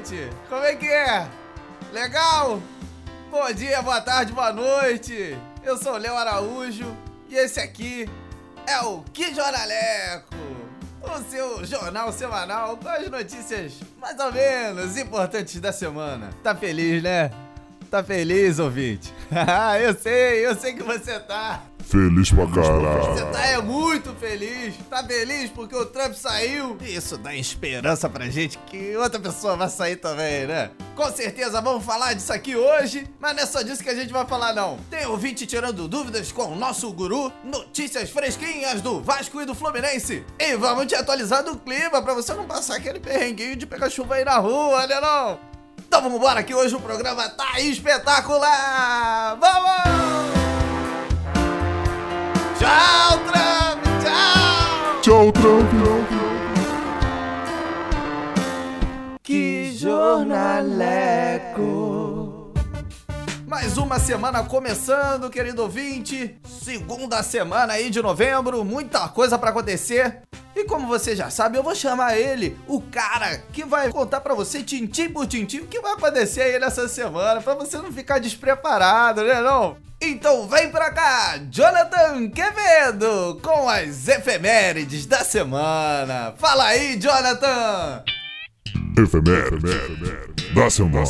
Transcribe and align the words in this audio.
noite! 0.00 0.30
Como 0.48 0.64
é 0.64 0.74
que 0.74 0.86
é? 0.86 1.28
Legal? 1.92 2.60
Bom 3.30 3.52
dia, 3.52 3.82
boa 3.82 4.00
tarde, 4.00 4.32
boa 4.32 4.52
noite! 4.52 5.36
Eu 5.62 5.76
sou 5.76 5.94
o 5.94 5.98
Léo 5.98 6.16
Araújo 6.16 6.96
e 7.28 7.36
esse 7.36 7.60
aqui 7.60 8.08
é 8.66 8.80
o 8.80 9.02
Que 9.12 9.34
Jornaleco! 9.34 10.34
O 11.02 11.30
seu 11.30 11.64
jornal 11.64 12.12
semanal 12.12 12.76
com 12.76 12.88
as 12.88 13.10
notícias 13.10 13.74
mais 14.00 14.18
ou 14.18 14.32
menos 14.32 14.96
importantes 14.96 15.60
da 15.60 15.72
semana. 15.72 16.30
Tá 16.42 16.54
feliz, 16.54 17.02
né? 17.02 17.30
Tá 17.90 18.02
feliz, 18.02 18.58
ouvinte? 18.58 19.12
eu 19.82 19.94
sei, 19.94 20.46
eu 20.46 20.54
sei 20.54 20.74
que 20.74 20.82
você 20.82 21.18
tá. 21.20 21.62
Feliz 21.90 22.30
pra 22.30 22.46
caralho. 22.46 23.14
Você 23.14 23.24
tá 23.26 23.46
é 23.46 23.60
muito 23.60 24.14
feliz. 24.14 24.76
Tá 24.88 25.02
feliz 25.02 25.50
porque 25.50 25.74
o 25.74 25.84
Trump 25.86 26.14
saiu. 26.14 26.78
Isso 26.80 27.18
dá 27.18 27.34
esperança 27.34 28.08
pra 28.08 28.26
gente 28.26 28.58
que 28.58 28.96
outra 28.96 29.18
pessoa 29.18 29.56
vai 29.56 29.68
sair 29.68 29.96
também, 29.96 30.46
né? 30.46 30.70
Com 30.94 31.10
certeza 31.10 31.60
vamos 31.60 31.84
falar 31.84 32.12
disso 32.12 32.32
aqui 32.32 32.54
hoje, 32.54 33.10
mas 33.18 33.34
não 33.34 33.42
é 33.42 33.46
só 33.46 33.62
disso 33.62 33.82
que 33.82 33.88
a 33.88 33.94
gente 33.96 34.12
vai 34.12 34.24
falar 34.24 34.52
não. 34.52 34.78
Tem 34.88 35.04
ouvinte 35.04 35.44
tirando 35.46 35.88
dúvidas 35.88 36.30
com 36.30 36.52
o 36.52 36.54
nosso 36.54 36.92
guru, 36.92 37.32
notícias 37.42 38.08
fresquinhas 38.08 38.80
do 38.80 39.00
Vasco 39.00 39.40
e 39.40 39.44
do 39.44 39.54
Fluminense. 39.56 40.24
E 40.38 40.56
vamos 40.56 40.86
te 40.86 40.94
atualizar 40.94 41.42
do 41.42 41.56
clima 41.56 42.00
pra 42.00 42.14
você 42.14 42.32
não 42.34 42.46
passar 42.46 42.76
aquele 42.76 43.00
perrenguinho 43.00 43.56
de 43.56 43.66
pegar 43.66 43.90
chuva 43.90 44.14
aí 44.14 44.24
na 44.24 44.38
rua, 44.38 44.86
né 44.86 45.00
não? 45.00 45.40
Então 45.76 46.02
vamos 46.02 46.18
embora 46.18 46.40
que 46.44 46.54
hoje 46.54 46.72
o 46.76 46.80
programa 46.80 47.28
tá 47.30 47.58
espetacular! 47.58 49.36
Vamos! 49.40 49.99
Tchau, 52.60 53.16
Trump! 53.24 53.80
Tchau! 54.04 55.00
Tchau, 55.00 55.32
Trump. 55.32 55.70
Que 59.22 59.72
jornaleco! 59.74 60.92
Mais 63.46 63.78
uma 63.78 63.98
semana 63.98 64.42
começando, 64.44 65.30
querido 65.30 65.62
ouvinte. 65.62 66.38
Segunda 66.44 67.22
semana 67.22 67.72
aí 67.72 67.88
de 67.88 68.02
novembro, 68.02 68.62
muita 68.62 69.08
coisa 69.08 69.38
pra 69.38 69.48
acontecer. 69.48 70.20
E 70.60 70.64
como 70.66 70.86
você 70.86 71.16
já 71.16 71.30
sabe, 71.30 71.56
eu 71.56 71.62
vou 71.62 71.74
chamar 71.74 72.18
ele, 72.18 72.54
o 72.68 72.82
cara 72.82 73.42
que 73.50 73.64
vai 73.64 73.90
contar 73.90 74.20
pra 74.20 74.34
você 74.34 74.62
tintim 74.62 75.08
por 75.08 75.26
tintim 75.26 75.60
o 75.60 75.66
que 75.66 75.80
vai 75.80 75.94
acontecer 75.94 76.42
aí 76.42 76.58
nessa 76.58 76.86
semana, 76.86 77.40
pra 77.40 77.54
você 77.54 77.78
não 77.78 77.90
ficar 77.90 78.18
despreparado, 78.18 79.24
né 79.24 79.40
não? 79.40 79.78
Então 80.02 80.46
vem 80.46 80.70
pra 80.70 80.90
cá, 80.90 81.40
Jonathan 81.50 82.28
Quevedo, 82.28 83.40
com 83.42 83.70
as 83.70 84.06
efemérides 84.06 85.06
da 85.06 85.24
semana. 85.24 86.34
Fala 86.36 86.64
aí, 86.64 87.00
Jonathan! 87.00 88.04
Efeméride. 88.98 90.52
Da 90.54 90.68
semana. 90.68 91.06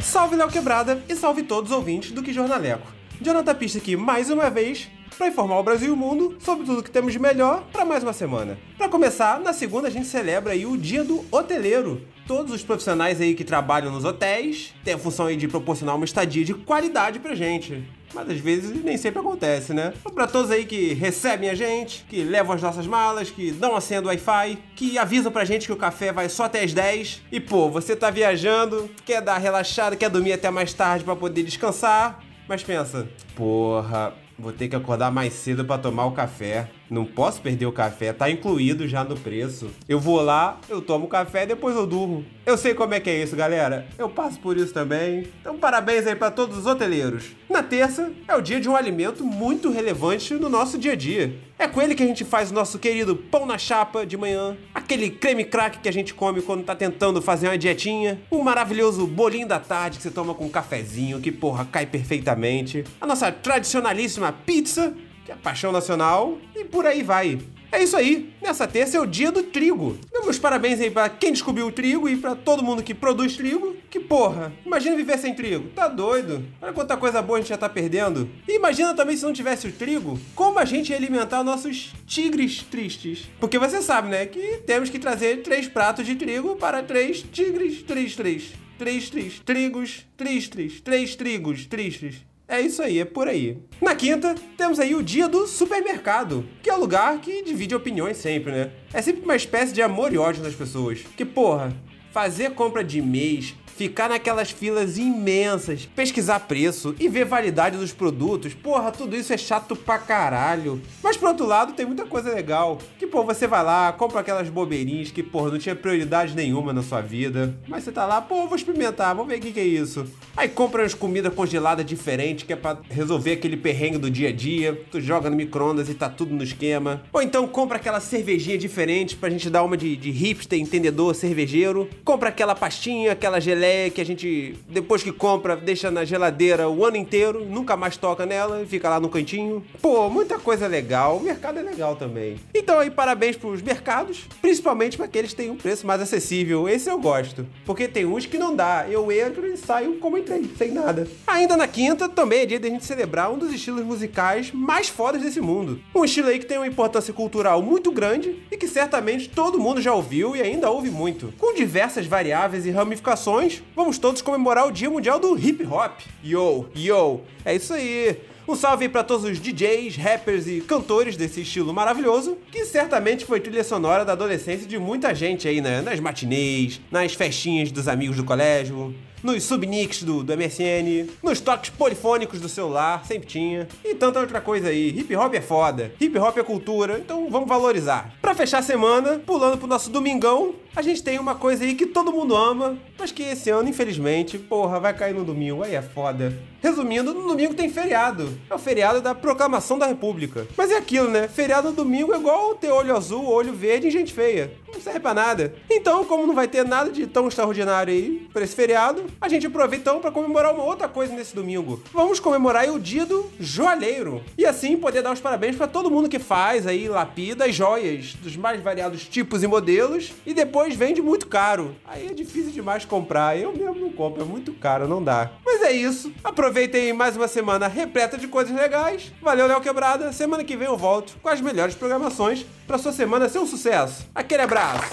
Salve 0.00 0.36
Léo 0.36 0.48
Quebrada 0.48 1.02
e 1.06 1.14
salve 1.14 1.42
todos 1.42 1.70
os 1.70 1.76
ouvintes 1.76 2.12
do 2.12 2.22
Que 2.22 2.32
Jornaleco. 2.32 2.99
Jonathan 3.22 3.54
Pista 3.54 3.76
aqui 3.76 3.96
mais 3.96 4.30
uma 4.30 4.48
vez 4.48 4.88
para 5.18 5.28
informar 5.28 5.58
o 5.58 5.62
Brasil 5.62 5.88
e 5.88 5.92
o 5.92 5.96
mundo 5.96 6.38
sobre 6.40 6.64
tudo 6.64 6.82
que 6.82 6.90
temos 6.90 7.12
de 7.12 7.18
melhor 7.18 7.64
para 7.70 7.84
mais 7.84 8.02
uma 8.02 8.14
semana. 8.14 8.58
Para 8.78 8.88
começar, 8.88 9.38
na 9.40 9.52
segunda 9.52 9.88
a 9.88 9.90
gente 9.90 10.06
celebra 10.06 10.54
aí 10.54 10.64
o 10.64 10.74
Dia 10.74 11.04
do 11.04 11.22
Hoteleiro. 11.30 12.00
Todos 12.26 12.54
os 12.54 12.62
profissionais 12.62 13.20
aí 13.20 13.34
que 13.34 13.44
trabalham 13.44 13.92
nos 13.92 14.06
hotéis 14.06 14.72
têm 14.82 14.94
a 14.94 14.98
função 14.98 15.26
aí 15.26 15.36
de 15.36 15.46
proporcionar 15.46 15.96
uma 15.96 16.06
estadia 16.06 16.42
de 16.46 16.54
qualidade 16.54 17.18
pra 17.18 17.34
gente. 17.34 17.86
Mas 18.14 18.30
às 18.30 18.38
vezes 18.38 18.82
nem 18.82 18.96
sempre 18.96 19.20
acontece, 19.20 19.74
né? 19.74 19.92
Então, 20.00 20.12
pra 20.12 20.26
todos 20.26 20.50
aí 20.50 20.64
que 20.64 20.94
recebem 20.94 21.50
a 21.50 21.54
gente, 21.54 22.06
que 22.08 22.24
levam 22.24 22.54
as 22.54 22.62
nossas 22.62 22.86
malas, 22.86 23.30
que 23.30 23.50
dão 23.50 23.76
a 23.76 23.82
senha 23.82 24.00
do 24.00 24.08
Wi-Fi, 24.08 24.58
que 24.74 24.96
avisam 24.96 25.30
pra 25.30 25.44
gente 25.44 25.66
que 25.66 25.72
o 25.72 25.76
café 25.76 26.10
vai 26.10 26.30
só 26.30 26.44
até 26.44 26.64
as 26.64 26.72
10. 26.72 27.20
E 27.30 27.38
pô, 27.38 27.68
você 27.68 27.94
tá 27.94 28.08
viajando, 28.08 28.88
quer 29.04 29.20
dar 29.20 29.36
relaxada, 29.36 29.94
quer 29.94 30.08
dormir 30.08 30.32
até 30.32 30.50
mais 30.50 30.72
tarde 30.72 31.04
pra 31.04 31.14
poder 31.14 31.42
descansar. 31.42 32.29
Mas 32.50 32.64
pensa, 32.64 33.06
porra, 33.36 34.12
vou 34.36 34.52
ter 34.52 34.66
que 34.66 34.74
acordar 34.74 35.08
mais 35.12 35.32
cedo 35.34 35.64
pra 35.64 35.78
tomar 35.78 36.06
o 36.06 36.10
café. 36.10 36.68
Não 36.90 37.04
posso 37.04 37.40
perder 37.40 37.66
o 37.66 37.72
café, 37.72 38.12
tá 38.12 38.28
incluído 38.28 38.88
já 38.88 39.04
no 39.04 39.16
preço. 39.16 39.70
Eu 39.88 40.00
vou 40.00 40.20
lá, 40.20 40.58
eu 40.68 40.82
tomo 40.82 41.06
café 41.06 41.44
e 41.44 41.46
depois 41.46 41.76
eu 41.76 41.86
durmo. 41.86 42.24
Eu 42.44 42.58
sei 42.58 42.74
como 42.74 42.92
é 42.92 42.98
que 42.98 43.08
é 43.08 43.22
isso, 43.22 43.36
galera. 43.36 43.86
Eu 43.96 44.08
passo 44.08 44.40
por 44.40 44.56
isso 44.56 44.74
também. 44.74 45.28
Então, 45.40 45.56
parabéns 45.56 46.04
aí 46.04 46.16
pra 46.16 46.32
todos 46.32 46.58
os 46.58 46.66
hoteleiros. 46.66 47.26
Na 47.48 47.62
terça 47.62 48.10
é 48.26 48.34
o 48.34 48.40
dia 48.40 48.60
de 48.60 48.68
um 48.68 48.74
alimento 48.74 49.24
muito 49.24 49.70
relevante 49.70 50.34
no 50.34 50.48
nosso 50.48 50.76
dia 50.76 50.92
a 50.92 50.96
dia. 50.96 51.32
É 51.60 51.68
com 51.68 51.80
ele 51.80 51.94
que 51.94 52.02
a 52.02 52.06
gente 52.06 52.24
faz 52.24 52.50
o 52.50 52.54
nosso 52.54 52.78
querido 52.78 53.14
pão 53.14 53.46
na 53.46 53.58
chapa 53.58 54.06
de 54.06 54.16
manhã, 54.16 54.56
aquele 54.74 55.10
creme 55.10 55.44
crack 55.44 55.78
que 55.78 55.88
a 55.90 55.92
gente 55.92 56.14
come 56.14 56.40
quando 56.40 56.64
tá 56.64 56.74
tentando 56.74 57.20
fazer 57.20 57.48
uma 57.48 57.58
dietinha, 57.58 58.18
o 58.30 58.42
maravilhoso 58.42 59.06
bolinho 59.06 59.46
da 59.46 59.60
tarde 59.60 59.98
que 59.98 60.02
você 60.02 60.10
toma 60.10 60.32
com 60.32 60.46
um 60.46 60.48
cafezinho 60.48 61.20
que 61.20 61.30
porra 61.30 61.66
cai 61.70 61.84
perfeitamente, 61.84 62.82
a 62.98 63.06
nossa 63.06 63.30
tradicionalíssima 63.30 64.32
pizza 64.32 64.94
que 65.30 65.32
é 65.32 65.36
paixão 65.36 65.70
nacional, 65.70 66.38
e 66.56 66.64
por 66.64 66.84
aí 66.86 67.02
vai. 67.02 67.38
É 67.72 67.80
isso 67.80 67.96
aí, 67.96 68.34
nessa 68.42 68.66
terça 68.66 68.96
é 68.96 69.00
o 69.00 69.06
dia 69.06 69.30
do 69.30 69.44
trigo. 69.44 69.96
Meus 70.24 70.40
parabéns 70.40 70.80
aí 70.80 70.90
pra 70.90 71.08
quem 71.08 71.32
descobriu 71.32 71.68
o 71.68 71.72
trigo 71.72 72.08
e 72.08 72.16
pra 72.16 72.34
todo 72.34 72.64
mundo 72.64 72.82
que 72.82 72.92
produz 72.92 73.36
trigo. 73.36 73.76
Que 73.88 74.00
porra, 74.00 74.52
imagina 74.66 74.96
viver 74.96 75.16
sem 75.18 75.32
trigo. 75.32 75.68
Tá 75.68 75.86
doido? 75.86 76.44
Olha 76.60 76.72
quanta 76.72 76.96
coisa 76.96 77.22
boa 77.22 77.38
a 77.38 77.40
gente 77.40 77.50
já 77.50 77.56
tá 77.56 77.68
perdendo. 77.68 78.28
E 78.48 78.56
imagina 78.56 78.92
também 78.92 79.16
se 79.16 79.24
não 79.24 79.32
tivesse 79.32 79.68
o 79.68 79.72
trigo, 79.72 80.18
como 80.34 80.58
a 80.58 80.64
gente 80.64 80.90
ia 80.90 80.96
alimentar 80.96 81.44
nossos 81.44 81.92
tigres 82.06 82.64
tristes. 82.64 83.30
Porque 83.38 83.58
você 83.58 83.80
sabe, 83.80 84.08
né, 84.08 84.26
que 84.26 84.58
temos 84.66 84.90
que 84.90 84.98
trazer 84.98 85.42
três 85.42 85.68
pratos 85.68 86.04
de 86.04 86.16
trigo 86.16 86.56
para 86.56 86.82
três 86.82 87.22
tigres 87.22 87.82
tristes. 87.82 88.52
Tristes, 88.76 89.40
trigos 89.44 90.06
tristes, 90.16 90.80
três 90.80 91.14
trigos 91.14 91.66
tristes. 91.66 92.29
É 92.50 92.60
isso 92.60 92.82
aí, 92.82 92.98
é 92.98 93.04
por 93.04 93.28
aí. 93.28 93.58
Na 93.80 93.94
quinta, 93.94 94.34
temos 94.56 94.80
aí 94.80 94.92
o 94.92 95.04
dia 95.04 95.28
do 95.28 95.46
supermercado, 95.46 96.44
que 96.60 96.68
é 96.68 96.74
o 96.74 96.80
lugar 96.80 97.20
que 97.20 97.44
divide 97.44 97.76
opiniões 97.76 98.16
sempre, 98.16 98.50
né? 98.50 98.72
É 98.92 99.00
sempre 99.00 99.22
uma 99.22 99.36
espécie 99.36 99.72
de 99.72 99.80
amor 99.80 100.12
e 100.12 100.18
ódio 100.18 100.42
das 100.42 100.56
pessoas. 100.56 100.98
Que 101.16 101.24
porra, 101.24 101.72
fazer 102.10 102.50
compra 102.50 102.82
de 102.82 103.00
mês, 103.00 103.54
ficar 103.76 104.08
naquelas 104.08 104.50
filas 104.50 104.98
imensas, 104.98 105.86
pesquisar 105.86 106.40
preço 106.40 106.94
e 106.98 107.08
ver 107.08 107.24
validade 107.24 107.76
dos 107.76 107.92
produtos, 107.92 108.54
porra, 108.54 108.92
tudo 108.92 109.16
isso 109.16 109.32
é 109.32 109.38
chato 109.38 109.74
pra 109.74 109.98
caralho. 109.98 110.80
Mas 111.02 111.16
por 111.16 111.28
outro 111.28 111.46
lado, 111.46 111.72
tem 111.72 111.86
muita 111.86 112.04
coisa 112.04 112.34
legal. 112.34 112.78
Que, 112.98 113.06
pô, 113.06 113.24
você 113.24 113.46
vai 113.46 113.64
lá, 113.64 113.92
compra 113.92 114.20
aquelas 114.20 114.48
bobeirinhas 114.48 115.10
que, 115.10 115.22
porra, 115.22 115.50
não 115.50 115.58
tinha 115.58 115.74
prioridade 115.74 116.34
nenhuma 116.34 116.72
na 116.72 116.82
sua 116.82 117.00
vida. 117.00 117.56
Mas 117.66 117.84
você 117.84 117.92
tá 117.92 118.04
lá, 118.04 118.20
pô, 118.20 118.46
vou 118.46 118.56
experimentar, 118.56 119.14
vamos 119.14 119.30
ver 119.30 119.38
o 119.38 119.40
que, 119.40 119.52
que 119.52 119.60
é 119.60 119.64
isso. 119.64 120.06
Aí 120.36 120.48
compra 120.48 120.82
umas 120.82 120.94
comidas 120.94 121.32
congeladas 121.32 121.84
diferentes, 121.86 122.44
que 122.44 122.52
é 122.52 122.56
pra 122.56 122.78
resolver 122.90 123.32
aquele 123.32 123.56
perrengue 123.56 123.98
do 123.98 124.10
dia 124.10 124.28
a 124.28 124.32
dia. 124.32 124.80
Tu 124.90 125.00
joga 125.00 125.30
no 125.30 125.36
micro-ondas 125.36 125.88
e 125.88 125.94
tá 125.94 126.08
tudo 126.08 126.34
no 126.34 126.42
esquema. 126.42 127.02
Ou 127.12 127.22
então 127.22 127.46
compra 127.46 127.76
aquela 127.76 128.00
cervejinha 128.00 128.58
diferente 128.58 129.16
pra 129.16 129.30
gente 129.30 129.48
dar 129.48 129.62
uma 129.62 129.76
de, 129.76 129.96
de 129.96 130.10
hipster, 130.10 130.58
entendedor, 130.58 131.14
cervejeiro. 131.14 131.88
Compra 132.04 132.28
aquela 132.28 132.54
pastinha, 132.54 133.12
aquela 133.12 133.40
geleia 133.40 133.69
que 133.94 134.00
a 134.00 134.04
gente, 134.04 134.56
depois 134.68 135.02
que 135.02 135.12
compra, 135.12 135.56
deixa 135.56 135.90
na 135.90 136.04
geladeira 136.04 136.68
o 136.68 136.84
ano 136.84 136.96
inteiro, 136.96 137.44
nunca 137.44 137.76
mais 137.76 137.96
toca 137.96 138.26
nela, 138.26 138.64
fica 138.66 138.88
lá 138.88 138.98
no 138.98 139.08
cantinho. 139.08 139.64
Pô, 139.80 140.08
muita 140.08 140.38
coisa 140.38 140.66
legal. 140.66 141.16
O 141.16 141.22
mercado 141.22 141.58
é 141.58 141.62
legal 141.62 141.96
também. 141.96 142.36
Então 142.54 142.78
aí, 142.78 142.90
parabéns 142.90 143.36
pros 143.36 143.62
mercados, 143.62 144.26
principalmente 144.40 144.96
para 144.96 145.06
aqueles 145.06 145.30
que 145.30 145.36
têm 145.36 145.50
um 145.50 145.56
preço 145.56 145.86
mais 145.86 146.00
acessível. 146.00 146.68
Esse 146.68 146.90
eu 146.90 146.98
gosto. 146.98 147.46
Porque 147.64 147.88
tem 147.88 148.04
uns 148.04 148.26
que 148.26 148.38
não 148.38 148.54
dá. 148.54 148.86
Eu 148.88 149.10
entro 149.10 149.46
e 149.46 149.56
saio 149.56 149.94
como 149.98 150.18
entrei, 150.18 150.48
sem 150.56 150.72
nada. 150.72 151.06
Ainda 151.26 151.56
na 151.56 151.66
quinta, 151.66 152.08
também 152.08 152.40
é 152.40 152.46
dia 152.46 152.58
de 152.58 152.66
a 152.66 152.70
gente 152.70 152.84
celebrar 152.84 153.30
um 153.32 153.38
dos 153.38 153.52
estilos 153.52 153.84
musicais 153.84 154.52
mais 154.52 154.88
fodas 154.88 155.22
desse 155.22 155.40
mundo. 155.40 155.80
Um 155.94 156.04
estilo 156.04 156.28
aí 156.28 156.38
que 156.38 156.46
tem 156.46 156.58
uma 156.58 156.66
importância 156.66 157.12
cultural 157.12 157.62
muito 157.62 157.90
grande 157.90 158.36
e 158.50 158.56
que 158.56 158.68
certamente 158.68 159.28
todo 159.28 159.58
mundo 159.58 159.80
já 159.80 159.92
ouviu 159.94 160.36
e 160.36 160.42
ainda 160.42 160.70
ouve 160.70 160.90
muito. 160.90 161.32
Com 161.38 161.54
diversas 161.54 162.06
variáveis 162.06 162.66
e 162.66 162.70
ramificações, 162.70 163.49
vamos 163.74 163.98
todos 163.98 164.22
comemorar 164.22 164.66
o 164.66 164.72
Dia 164.72 164.90
Mundial 164.90 165.18
do 165.18 165.36
Hip 165.38 165.64
Hop. 165.64 166.00
Yo, 166.22 166.66
yo, 166.74 167.20
é 167.44 167.54
isso 167.54 167.72
aí. 167.74 168.16
Um 168.48 168.56
salve 168.56 168.88
para 168.88 169.04
todos 169.04 169.24
os 169.24 169.38
DJs, 169.38 169.96
rappers 169.96 170.48
e 170.48 170.60
cantores 170.60 171.16
desse 171.16 171.42
estilo 171.42 171.72
maravilhoso, 171.72 172.36
que 172.50 172.64
certamente 172.64 173.24
foi 173.24 173.38
trilha 173.38 173.62
sonora 173.62 174.04
da 174.04 174.12
adolescência 174.12 174.66
de 174.66 174.78
muita 174.78 175.14
gente 175.14 175.46
aí, 175.46 175.60
né? 175.60 175.80
Nas 175.80 176.00
matinês, 176.00 176.80
nas 176.90 177.14
festinhas 177.14 177.70
dos 177.70 177.86
amigos 177.86 178.16
do 178.16 178.24
colégio. 178.24 178.94
Nos 179.22 179.44
subnicks 179.44 180.02
do, 180.02 180.22
do 180.22 180.36
MSN, 180.36 181.08
nos 181.22 181.40
toques 181.40 181.70
polifônicos 181.70 182.40
do 182.40 182.48
celular, 182.48 183.04
sempre 183.04 183.26
tinha, 183.26 183.68
e 183.84 183.94
tanta 183.94 184.20
outra 184.20 184.40
coisa 184.40 184.68
aí. 184.68 184.88
Hip 184.88 185.14
hop 185.16 185.34
é 185.34 185.40
foda, 185.40 185.92
hip 186.00 186.18
hop 186.18 186.36
é 186.38 186.42
cultura, 186.42 186.98
então 186.98 187.28
vamos 187.30 187.48
valorizar. 187.48 188.12
Pra 188.20 188.34
fechar 188.34 188.58
a 188.58 188.62
semana, 188.62 189.18
pulando 189.18 189.58
pro 189.58 189.66
nosso 189.66 189.90
domingão, 189.90 190.54
a 190.74 190.82
gente 190.82 191.02
tem 191.02 191.18
uma 191.18 191.34
coisa 191.34 191.64
aí 191.64 191.74
que 191.74 191.86
todo 191.86 192.12
mundo 192.12 192.34
ama, 192.34 192.78
mas 192.98 193.10
que 193.10 193.22
esse 193.22 193.50
ano, 193.50 193.68
infelizmente, 193.68 194.38
porra, 194.38 194.78
vai 194.78 194.94
cair 194.94 195.14
no 195.14 195.24
domingo, 195.24 195.62
aí 195.62 195.74
é 195.74 195.82
foda. 195.82 196.32
Resumindo, 196.62 197.14
no 197.14 197.26
domingo 197.26 197.54
tem 197.54 197.70
feriado. 197.70 198.38
É 198.48 198.54
o 198.54 198.58
feriado 198.58 199.00
da 199.00 199.14
proclamação 199.14 199.78
da 199.78 199.86
República. 199.86 200.46
Mas 200.56 200.70
é 200.70 200.76
aquilo, 200.76 201.08
né? 201.08 201.26
Feriado 201.26 201.70
no 201.70 201.74
domingo 201.74 202.12
é 202.12 202.18
igual 202.18 202.54
ter 202.54 202.70
olho 202.70 202.94
azul, 202.94 203.24
olho 203.26 203.52
verde 203.52 203.88
e 203.88 203.90
gente 203.90 204.12
feia. 204.12 204.52
Não 204.72 204.80
serve 204.80 205.00
pra 205.00 205.14
nada. 205.14 205.54
Então, 205.70 206.04
como 206.04 206.26
não 206.26 206.34
vai 206.34 206.46
ter 206.46 206.64
nada 206.64 206.90
de 206.90 207.06
tão 207.06 207.28
extraordinário 207.28 207.92
aí 207.92 208.28
pra 208.32 208.44
esse 208.44 208.54
feriado, 208.54 209.04
a 209.20 209.28
gente 209.28 209.46
aproveita 209.46 209.80
então 209.80 210.00
pra 210.00 210.10
comemorar 210.10 210.52
uma 210.54 210.62
outra 210.62 210.86
coisa 210.88 211.14
nesse 211.14 211.34
domingo. 211.34 211.82
Vamos 211.92 212.20
comemorar 212.20 212.68
o 212.68 212.78
dia 212.78 213.06
do 213.06 213.30
joalheiro. 213.40 214.22
E 214.36 214.44
assim 214.44 214.76
poder 214.76 215.02
dar 215.02 215.12
os 215.12 215.20
parabéns 215.20 215.56
pra 215.56 215.66
todo 215.66 215.90
mundo 215.90 216.08
que 216.08 216.18
faz 216.18 216.66
aí, 216.66 216.86
lapida 216.86 217.46
as 217.46 217.54
joias 217.54 218.14
dos 218.14 218.36
mais 218.36 218.60
variados 218.60 219.06
tipos 219.08 219.42
e 219.42 219.46
modelos 219.46 220.12
e 220.26 220.34
depois 220.34 220.74
vende 220.74 221.00
muito 221.00 221.26
caro. 221.26 221.74
Aí 221.86 222.08
é 222.08 222.12
difícil 222.12 222.52
demais 222.52 222.84
comprar. 222.84 223.38
Eu 223.38 223.52
mesmo 223.52 223.76
não 223.76 223.90
compro, 223.90 224.22
é 224.22 224.24
muito 224.24 224.52
caro, 224.52 224.86
não 224.86 225.02
dá. 225.02 225.30
Mas 225.44 225.62
é 225.62 225.72
isso. 225.72 226.12
Aproveitem 226.22 226.92
mais 226.92 227.16
uma 227.16 227.28
semana 227.28 227.68
repleta 227.68 228.18
de 228.18 228.28
coisas 228.28 228.54
legais. 228.54 229.12
Valeu, 229.22 229.46
Léo 229.46 229.60
Quebrada. 229.60 230.12
Semana 230.12 230.44
que 230.44 230.56
vem 230.56 230.68
eu 230.68 230.76
volto 230.76 231.14
com 231.22 231.28
as 231.28 231.40
melhores 231.40 231.74
programações 231.74 232.44
pra 232.66 232.78
sua 232.78 232.92
semana 232.92 233.28
ser 233.28 233.38
um 233.38 233.46
sucesso. 233.46 234.06
Aquele 234.14 234.42
abraço. 234.42 234.90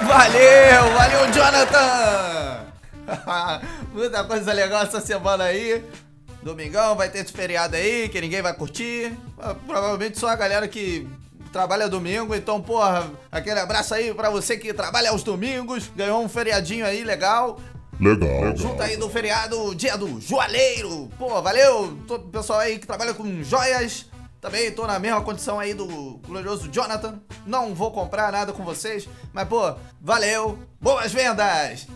Valeu, 0.00 0.92
valeu, 0.94 1.32
Jonathan! 1.32 2.65
Muita 3.92 4.24
coisa 4.24 4.52
legal 4.52 4.82
essa 4.82 5.00
semana 5.00 5.44
aí. 5.44 5.84
Domingão 6.42 6.94
vai 6.94 7.08
ter 7.08 7.20
esse 7.20 7.32
feriado 7.32 7.76
aí 7.76 8.08
que 8.08 8.20
ninguém 8.20 8.40
vai 8.42 8.54
curtir. 8.54 9.12
Ah, 9.38 9.54
Provavelmente 9.54 10.18
só 10.18 10.28
a 10.28 10.36
galera 10.36 10.68
que 10.68 11.08
trabalha 11.52 11.88
domingo. 11.88 12.34
Então, 12.34 12.60
porra, 12.60 13.10
aquele 13.32 13.58
abraço 13.58 13.94
aí 13.94 14.14
pra 14.14 14.30
você 14.30 14.56
que 14.56 14.72
trabalha 14.72 15.10
aos 15.10 15.22
domingos. 15.22 15.90
Ganhou 15.96 16.22
um 16.22 16.28
feriadinho 16.28 16.86
aí 16.86 17.02
legal. 17.02 17.58
Legal. 17.98 18.56
Junto 18.56 18.82
aí 18.82 18.96
do 18.96 19.08
feriado, 19.08 19.74
dia 19.74 19.96
do 19.96 20.20
joalheiro. 20.20 21.10
Pô, 21.18 21.40
valeu 21.40 21.98
todo 22.06 22.26
o 22.26 22.30
pessoal 22.30 22.60
aí 22.60 22.78
que 22.78 22.86
trabalha 22.86 23.14
com 23.14 23.42
joias. 23.42 24.06
Também 24.40 24.70
tô 24.70 24.86
na 24.86 24.98
mesma 24.98 25.22
condição 25.22 25.58
aí 25.58 25.74
do 25.74 25.86
glorioso 26.26 26.68
Jonathan. 26.70 27.18
Não 27.46 27.74
vou 27.74 27.90
comprar 27.90 28.30
nada 28.30 28.52
com 28.52 28.64
vocês, 28.64 29.08
mas 29.32 29.48
pô, 29.48 29.74
valeu. 30.00 30.58
Boas 30.80 31.10
vendas. 31.10 31.86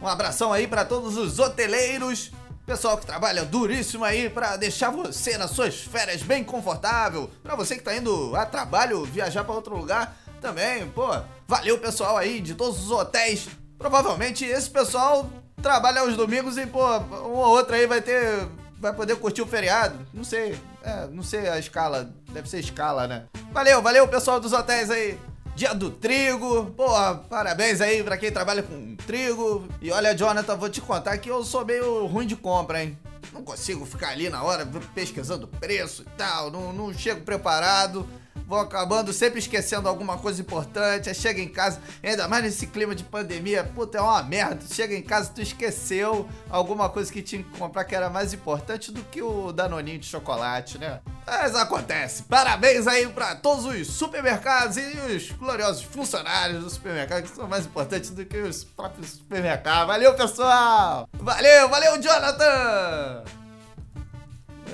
Um 0.00 0.06
abração 0.06 0.52
aí 0.52 0.66
pra 0.66 0.84
todos 0.84 1.16
os 1.16 1.38
hoteleiros. 1.38 2.30
Pessoal 2.64 2.98
que 2.98 3.06
trabalha 3.06 3.44
duríssimo 3.44 4.04
aí 4.04 4.28
pra 4.28 4.56
deixar 4.56 4.90
você 4.90 5.38
nas 5.38 5.50
suas 5.52 5.80
férias 5.80 6.22
bem 6.22 6.44
confortável. 6.44 7.30
Pra 7.42 7.56
você 7.56 7.76
que 7.76 7.82
tá 7.82 7.96
indo 7.96 8.36
a 8.36 8.44
trabalho, 8.44 9.04
viajar 9.04 9.42
pra 9.42 9.54
outro 9.54 9.76
lugar 9.76 10.16
também, 10.40 10.86
pô. 10.90 11.08
Valeu 11.46 11.78
pessoal 11.78 12.16
aí 12.16 12.40
de 12.40 12.54
todos 12.54 12.84
os 12.84 12.90
hotéis. 12.90 13.48
Provavelmente 13.78 14.44
esse 14.44 14.68
pessoal 14.68 15.30
trabalha 15.62 16.02
aos 16.02 16.14
domingos 16.16 16.58
e, 16.58 16.66
pô, 16.66 16.84
um 16.98 17.36
ou 17.36 17.48
outro 17.48 17.74
aí 17.74 17.86
vai 17.86 18.02
ter. 18.02 18.46
Vai 18.80 18.92
poder 18.92 19.16
curtir 19.16 19.42
o 19.42 19.46
feriado. 19.46 20.06
Não 20.14 20.22
sei. 20.22 20.56
É, 20.82 21.06
não 21.08 21.22
sei 21.22 21.48
a 21.48 21.58
escala. 21.58 22.10
Deve 22.30 22.48
ser 22.48 22.60
escala, 22.60 23.08
né? 23.08 23.24
Valeu, 23.50 23.82
valeu, 23.82 24.06
pessoal 24.06 24.38
dos 24.38 24.52
hotéis 24.52 24.90
aí. 24.90 25.18
Dia 25.58 25.74
do 25.74 25.90
trigo. 25.90 26.66
Porra, 26.76 27.16
parabéns 27.16 27.80
aí 27.80 28.00
pra 28.04 28.16
quem 28.16 28.30
trabalha 28.30 28.62
com 28.62 28.94
trigo. 28.94 29.66
E 29.82 29.90
olha, 29.90 30.16
Jonathan, 30.16 30.56
vou 30.56 30.68
te 30.68 30.80
contar 30.80 31.18
que 31.18 31.28
eu 31.28 31.42
sou 31.42 31.64
meio 31.64 32.06
ruim 32.06 32.28
de 32.28 32.36
compra, 32.36 32.80
hein? 32.80 32.96
Não 33.32 33.42
consigo 33.42 33.84
ficar 33.84 34.10
ali 34.10 34.30
na 34.30 34.40
hora 34.40 34.64
pesquisando 34.94 35.48
preço 35.48 36.02
e 36.02 36.16
tal. 36.16 36.48
Não, 36.48 36.72
não 36.72 36.94
chego 36.94 37.22
preparado. 37.22 38.08
Vou 38.48 38.58
acabando 38.58 39.12
sempre 39.12 39.38
esquecendo 39.38 39.86
alguma 39.90 40.16
coisa 40.16 40.40
importante. 40.40 41.10
Aí 41.10 41.14
chega 41.14 41.38
em 41.38 41.48
casa, 41.48 41.78
ainda 42.02 42.26
mais 42.26 42.42
nesse 42.42 42.66
clima 42.66 42.94
de 42.94 43.04
pandemia, 43.04 43.62
puta, 43.62 43.98
é 43.98 44.00
uma 44.00 44.22
merda. 44.22 44.64
Chega 44.72 44.94
em 44.94 45.02
casa, 45.02 45.30
tu 45.34 45.42
esqueceu 45.42 46.26
alguma 46.48 46.88
coisa 46.88 47.12
que 47.12 47.20
tinha 47.20 47.42
que 47.42 47.58
comprar 47.58 47.84
que 47.84 47.94
era 47.94 48.08
mais 48.08 48.32
importante 48.32 48.90
do 48.90 49.04
que 49.04 49.20
o 49.20 49.52
Danoninho 49.52 49.98
de 49.98 50.06
chocolate, 50.06 50.78
né? 50.78 51.00
Mas 51.26 51.54
acontece. 51.54 52.22
Parabéns 52.22 52.86
aí 52.86 53.06
pra 53.08 53.34
todos 53.34 53.66
os 53.66 53.86
supermercados 53.88 54.78
e 54.78 54.96
os 55.14 55.30
gloriosos 55.32 55.82
funcionários 55.82 56.64
do 56.64 56.70
supermercado 56.70 57.24
que 57.24 57.28
são 57.28 57.46
mais 57.46 57.66
importantes 57.66 58.08
do 58.08 58.24
que 58.24 58.38
os 58.38 58.64
próprios 58.64 59.10
supermercados. 59.10 59.88
Valeu, 59.88 60.14
pessoal! 60.14 61.06
Valeu, 61.12 61.68
valeu, 61.68 62.00
Jonathan! 62.00 63.24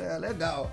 É, 0.01 0.17
legal. 0.19 0.71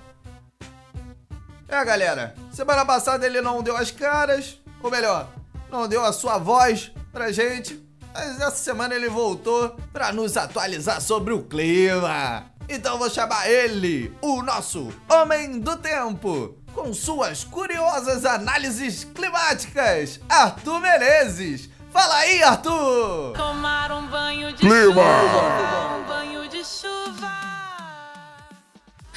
É, 1.71 1.85
galera, 1.85 2.35
semana 2.51 2.85
passada 2.85 3.25
ele 3.25 3.39
não 3.39 3.63
deu 3.63 3.77
as 3.77 3.89
caras, 3.91 4.59
ou 4.83 4.91
melhor, 4.91 5.29
não 5.71 5.87
deu 5.87 6.03
a 6.03 6.11
sua 6.11 6.37
voz 6.37 6.91
pra 7.13 7.31
gente, 7.31 7.81
mas 8.13 8.41
essa 8.41 8.57
semana 8.57 8.93
ele 8.93 9.07
voltou 9.07 9.77
pra 9.93 10.11
nos 10.11 10.35
atualizar 10.35 10.99
sobre 10.99 11.33
o 11.33 11.43
clima. 11.43 12.43
Então 12.67 12.97
vou 12.97 13.09
chamar 13.09 13.49
ele, 13.49 14.13
o 14.21 14.41
nosso 14.43 14.91
Homem 15.09 15.61
do 15.61 15.77
Tempo, 15.77 16.57
com 16.73 16.93
suas 16.93 17.45
curiosas 17.45 18.25
análises 18.25 19.05
climáticas, 19.05 20.19
Arthur 20.27 20.81
Menezes. 20.81 21.69
Fala 21.89 22.15
aí, 22.15 22.43
Arthur! 22.43 23.31
Tomar 23.35 23.93
um 23.93 24.07
banho 24.07 24.51
de 24.51 24.57
Clima! 24.59 25.03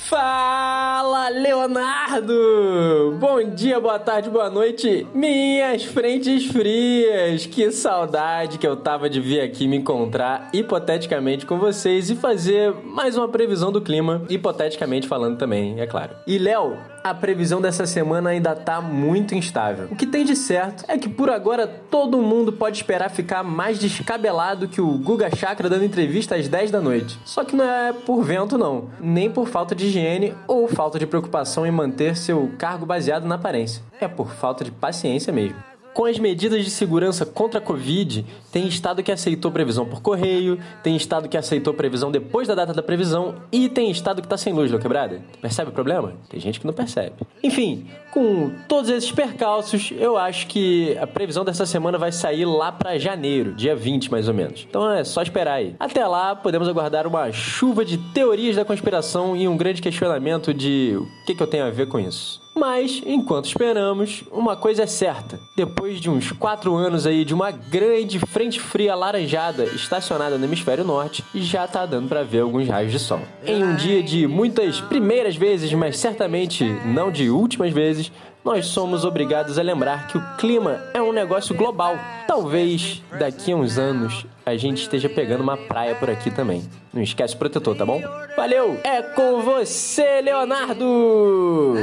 Fala, 0.05 1.31
Leonardo! 1.31 3.17
Bom 3.19 3.43
dia, 3.43 3.81
boa 3.81 3.99
tarde, 3.99 4.29
boa 4.29 4.51
noite, 4.51 5.07
minhas 5.15 5.83
frentes 5.85 6.45
frias! 6.45 7.47
Que 7.47 7.73
saudade 7.73 8.59
que 8.59 8.67
eu 8.67 8.77
tava 8.77 9.09
de 9.09 9.19
vir 9.19 9.41
aqui 9.41 9.67
me 9.67 9.79
encontrar 9.79 10.51
hipoteticamente 10.53 11.47
com 11.47 11.59
vocês 11.59 12.11
e 12.11 12.17
fazer 12.17 12.75
mais 12.85 13.17
uma 13.17 13.29
previsão 13.29 13.73
do 13.73 13.81
clima, 13.81 14.23
hipoteticamente 14.29 15.09
falando 15.09 15.39
também, 15.39 15.81
é 15.81 15.87
claro. 15.87 16.15
E 16.27 16.37
Léo, 16.37 16.77
a 17.05 17.13
previsão 17.13 17.61
dessa 17.61 17.85
semana 17.85 18.31
ainda 18.31 18.55
tá 18.55 18.81
muito 18.81 19.35
instável. 19.35 19.89
O 19.91 19.95
que 19.95 20.07
tem 20.07 20.25
de 20.25 20.35
certo 20.35 20.87
é 20.89 20.97
que 20.97 21.07
por 21.07 21.29
agora 21.29 21.67
todo 21.67 22.17
mundo 22.17 22.51
pode 22.51 22.79
esperar 22.79 23.11
ficar 23.11 23.45
mais 23.45 23.79
descabelado 23.79 24.67
que 24.67 24.81
o 24.81 24.97
Guga 24.97 25.29
Chakra 25.37 25.69
dando 25.69 25.85
entrevista 25.85 26.35
às 26.35 26.49
10 26.49 26.71
da 26.71 26.81
noite. 26.81 27.21
Só 27.23 27.45
que 27.45 27.55
não 27.55 27.65
é 27.65 27.93
por 27.93 28.23
vento, 28.23 28.57
não, 28.57 28.89
nem 28.99 29.31
por 29.31 29.47
falta 29.47 29.75
de 29.75 29.85
higiene 29.85 30.35
ou 30.49 30.67
falta 30.67 30.99
de 30.99 31.07
preocupação 31.07 31.67
em 31.67 31.71
manter 31.71 32.17
seu 32.17 32.51
cargo 32.57 32.87
baseado 32.87 33.27
na 33.27 33.35
aparência. 33.35 33.83
É 34.01 34.09
por 34.09 34.31
falta 34.31 34.65
de 34.65 34.71
paciência 34.71 35.31
mesmo. 35.31 35.74
Com 35.95 36.07
as 36.07 36.19
medidas 36.19 36.65
de 36.65 36.71
segurança 36.71 37.25
contra 37.25 37.61
a 37.61 37.63
Covid, 37.63 38.27
tem 38.51 38.67
estado 38.67 39.01
que 39.01 39.13
aceitou 39.13 39.53
previsão 39.53 39.87
por 39.87 40.03
correio, 40.03 40.59
tem 40.83 40.97
estado 40.97 41.29
que 41.29 41.37
aceitou 41.37 41.73
previsão 41.73 42.11
depois 42.11 42.49
da 42.49 42.55
data 42.57 42.75
da 42.75 42.83
previsão 42.83 43.37
e 43.53 43.69
tem 43.69 43.93
estado 43.93 44.21
que 44.21 44.27
tá 44.27 44.37
sem 44.37 44.53
luz, 44.53 44.73
Quebrada. 44.73 45.23
Percebe 45.41 45.71
o 45.71 45.73
problema? 45.73 46.15
Tem 46.29 46.41
gente 46.41 46.59
que 46.59 46.67
não 46.67 46.75
percebe. 46.75 47.15
Enfim, 47.45 47.87
com 48.11 48.51
todos 48.69 48.91
esses 48.91 49.13
percalços, 49.13 49.93
eu 49.97 50.17
acho 50.17 50.49
que 50.49 50.99
a 50.99 51.07
previsão 51.07 51.45
dessa 51.45 51.65
semana 51.65 51.97
vai 51.97 52.11
sair 52.11 52.45
lá 52.45 52.73
pra 52.73 52.99
janeiro, 52.99 53.55
dia 53.55 53.77
20 53.77 54.11
mais 54.11 54.27
ou 54.27 54.35
menos. 54.35 54.67
Então 54.69 54.91
é 54.91 55.05
só 55.05 55.23
esperar 55.23 55.55
aí. 55.55 55.77
Até 55.79 56.05
lá, 56.05 56.35
podemos 56.35 56.69
aguardar 56.69 57.07
uma 57.07 57.31
chuva 57.31 57.85
de 57.85 57.99
teorias 58.13 58.57
da 58.57 58.65
conspiração 58.65 59.37
e 59.37 59.47
um 59.47 59.57
grande 59.57 59.81
questionamento 59.81 60.53
de 60.53 60.97
o 60.99 61.07
que, 61.25 61.37
que 61.37 61.43
eu 61.43 61.47
tenho 61.47 61.65
a 61.65 61.71
ver 61.71 61.87
com 61.87 62.01
isso. 62.01 62.44
Mas, 62.55 63.03
enquanto 63.05 63.47
esperamos, 63.47 64.23
uma 64.31 64.55
coisa 64.55 64.85
é 64.85 64.87
certa. 64.87 65.41
Depois 65.57 66.01
de 66.01 66.09
uns 66.09 66.31
4 66.31 66.75
anos 66.77 67.05
aí 67.07 67.25
de 67.25 67.35
uma 67.35 67.51
grande 67.51 68.19
frente 68.21 68.61
fria 68.61 68.93
alaranjada 68.93 69.65
estacionada 69.65 70.39
no 70.39 70.45
hemisfério 70.45 70.85
norte, 70.85 71.25
já 71.35 71.67
tá 71.67 71.85
dando 71.85 72.09
pra 72.09 72.23
ver 72.23 72.41
alguns 72.41 72.69
raios 72.69 72.93
de 72.93 72.99
sol. 72.99 73.21
Em 73.45 73.65
um 73.65 73.75
dia 73.75 74.03
de 74.03 74.27
muitas 74.27 74.81
primeiras 74.81 75.35
vezes, 75.35 75.73
mas 75.73 75.99
certamente 75.99 76.65
não 76.85 77.11
de 77.11 77.29
últimas 77.29 77.73
vezes, 77.73 78.13
nós 78.45 78.67
somos 78.67 79.05
obrigados 79.05 79.59
a 79.59 79.63
lembrar 79.63 80.07
que 80.07 80.19
o 80.19 80.37
clima 80.37 80.81
é 80.93 81.01
um 81.01 81.13
negócio 81.13 81.55
global. 81.55 81.97
Talvez 82.27 83.03
daqui 83.19 83.53
a 83.53 83.57
uns 83.57 83.79
anos 83.79 84.27
a 84.45 84.55
gente 84.57 84.83
esteja 84.83 85.09
pegando 85.09 85.43
uma 85.43 85.57
praia 85.57 85.95
por 85.95 86.11
aqui 86.11 86.31
também. 86.31 86.63
Não 86.93 87.03
esquece 87.03 87.35
o 87.35 87.39
protetor, 87.39 87.75
tá 87.75 87.87
bom? 87.87 88.01
Valeu! 88.37 88.79
É 88.85 89.03
com 89.03 89.41
você, 89.41 90.21
Leonardo! 90.21 91.75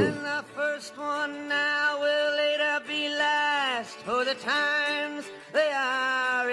First 0.82 0.98
one 0.98 1.46
now 1.46 2.00
will 2.00 2.36
later 2.36 2.82
be 2.88 3.08
last, 3.16 3.98
for 4.04 4.24
the 4.24 4.34
times 4.34 5.24
they 5.52 5.70
are 5.72 6.44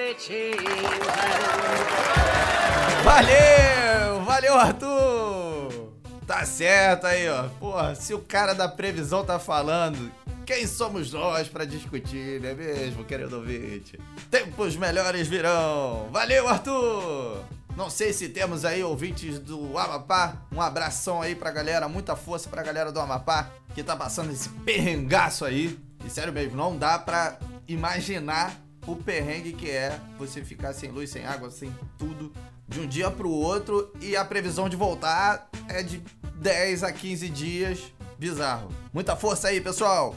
Valeu! 3.03 4.23
Valeu, 4.23 4.53
Arthur! 4.53 5.93
Tá 6.27 6.45
certo 6.45 7.07
aí, 7.07 7.27
ó. 7.27 7.45
Porra, 7.59 7.95
se 7.95 8.13
o 8.13 8.19
cara 8.19 8.53
da 8.53 8.67
previsão 8.67 9.25
tá 9.25 9.39
falando, 9.39 10.11
quem 10.45 10.67
somos 10.67 11.11
nós 11.11 11.47
pra 11.47 11.65
discutir, 11.65 12.39
não 12.39 12.49
é 12.49 12.53
mesmo, 12.53 13.03
querido 13.05 13.37
ouvinte? 13.37 13.99
Tempos 14.29 14.75
melhores 14.75 15.27
virão! 15.27 16.07
Valeu, 16.11 16.47
Arthur! 16.47 17.39
Não 17.79 17.89
sei 17.89 18.11
se 18.11 18.27
temos 18.27 18.65
aí 18.65 18.83
ouvintes 18.83 19.39
do 19.39 19.77
Amapá. 19.77 20.35
Um 20.51 20.61
abração 20.61 21.21
aí 21.21 21.33
pra 21.33 21.49
galera, 21.49 21.87
muita 21.87 22.13
força 22.13 22.49
pra 22.49 22.61
galera 22.61 22.91
do 22.91 22.99
Amapá 22.99 23.49
que 23.73 23.81
tá 23.81 23.95
passando 23.95 24.33
esse 24.33 24.49
perrengaço 24.49 25.45
aí. 25.45 25.79
E 26.05 26.09
sério 26.09 26.33
mesmo, 26.33 26.57
não 26.57 26.77
dá 26.77 26.99
pra 26.99 27.39
imaginar 27.69 28.53
o 28.85 28.97
perrengue 28.97 29.53
que 29.53 29.69
é 29.69 29.97
você 30.17 30.43
ficar 30.43 30.73
sem 30.73 30.91
luz, 30.91 31.09
sem 31.09 31.25
água, 31.25 31.49
sem 31.49 31.73
tudo 31.97 32.33
de 32.67 32.81
um 32.81 32.85
dia 32.85 33.09
pro 33.09 33.29
outro 33.29 33.93
e 34.01 34.13
a 34.13 34.25
previsão 34.25 34.67
de 34.67 34.75
voltar 34.75 35.49
é 35.69 35.81
de 35.81 36.03
10 36.35 36.83
a 36.83 36.91
15 36.91 37.29
dias. 37.29 37.79
Bizarro. 38.17 38.67
Muita 38.91 39.15
força 39.15 39.47
aí, 39.47 39.61
pessoal! 39.61 40.13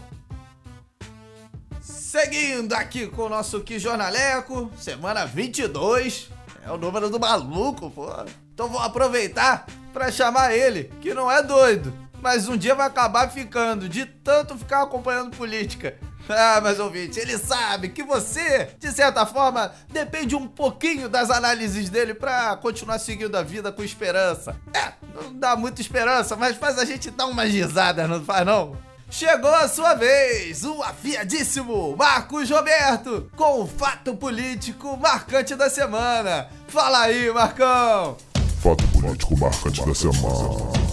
Seguindo 1.80 2.72
aqui 2.72 3.06
com 3.06 3.22
o 3.22 3.28
nosso 3.28 3.60
Que 3.60 3.78
Jornaleco, 3.78 4.68
semana 4.76 5.24
22. 5.24 6.28
É 6.64 6.70
o 6.70 6.78
número 6.78 7.10
do 7.10 7.18
maluco, 7.18 7.90
pô. 7.90 8.08
Então 8.54 8.68
vou 8.68 8.80
aproveitar 8.80 9.66
para 9.92 10.10
chamar 10.10 10.54
ele, 10.54 10.92
que 11.00 11.12
não 11.12 11.30
é 11.30 11.42
doido, 11.42 11.92
mas 12.20 12.48
um 12.48 12.56
dia 12.56 12.74
vai 12.74 12.86
acabar 12.86 13.30
ficando, 13.30 13.88
de 13.88 14.06
tanto 14.06 14.56
ficar 14.56 14.82
acompanhando 14.82 15.36
política. 15.36 15.96
Ah, 16.28 16.60
mas 16.62 16.78
ouvinte, 16.78 17.18
ele 17.18 17.36
sabe 17.36 17.88
que 17.88 18.04
você, 18.04 18.70
de 18.78 18.92
certa 18.92 19.26
forma, 19.26 19.72
depende 19.90 20.36
um 20.36 20.46
pouquinho 20.46 21.08
das 21.08 21.30
análises 21.30 21.90
dele 21.90 22.14
pra 22.14 22.56
continuar 22.56 23.00
seguindo 23.00 23.34
a 23.34 23.42
vida 23.42 23.72
com 23.72 23.82
esperança. 23.82 24.56
É, 24.72 24.92
não 25.20 25.34
dá 25.34 25.56
muita 25.56 25.80
esperança, 25.80 26.36
mas 26.36 26.56
faz 26.56 26.78
a 26.78 26.84
gente 26.84 27.10
dar 27.10 27.26
uma 27.26 27.42
risada, 27.42 28.06
não 28.06 28.24
faz 28.24 28.46
não? 28.46 28.78
Chegou 29.12 29.54
a 29.54 29.68
sua 29.68 29.92
vez, 29.92 30.64
o 30.64 30.82
afiadíssimo 30.82 31.94
Marcos 31.94 32.48
Roberto, 32.48 33.30
com 33.36 33.60
o 33.60 33.66
fato 33.66 34.16
político 34.16 34.96
marcante 34.96 35.54
da 35.54 35.68
semana. 35.68 36.48
Fala 36.66 37.02
aí, 37.02 37.30
Marcão! 37.30 38.16
Fato 38.62 38.88
político 38.88 39.38
marcante 39.38 39.84
da 39.84 39.94
semana. 39.94 40.91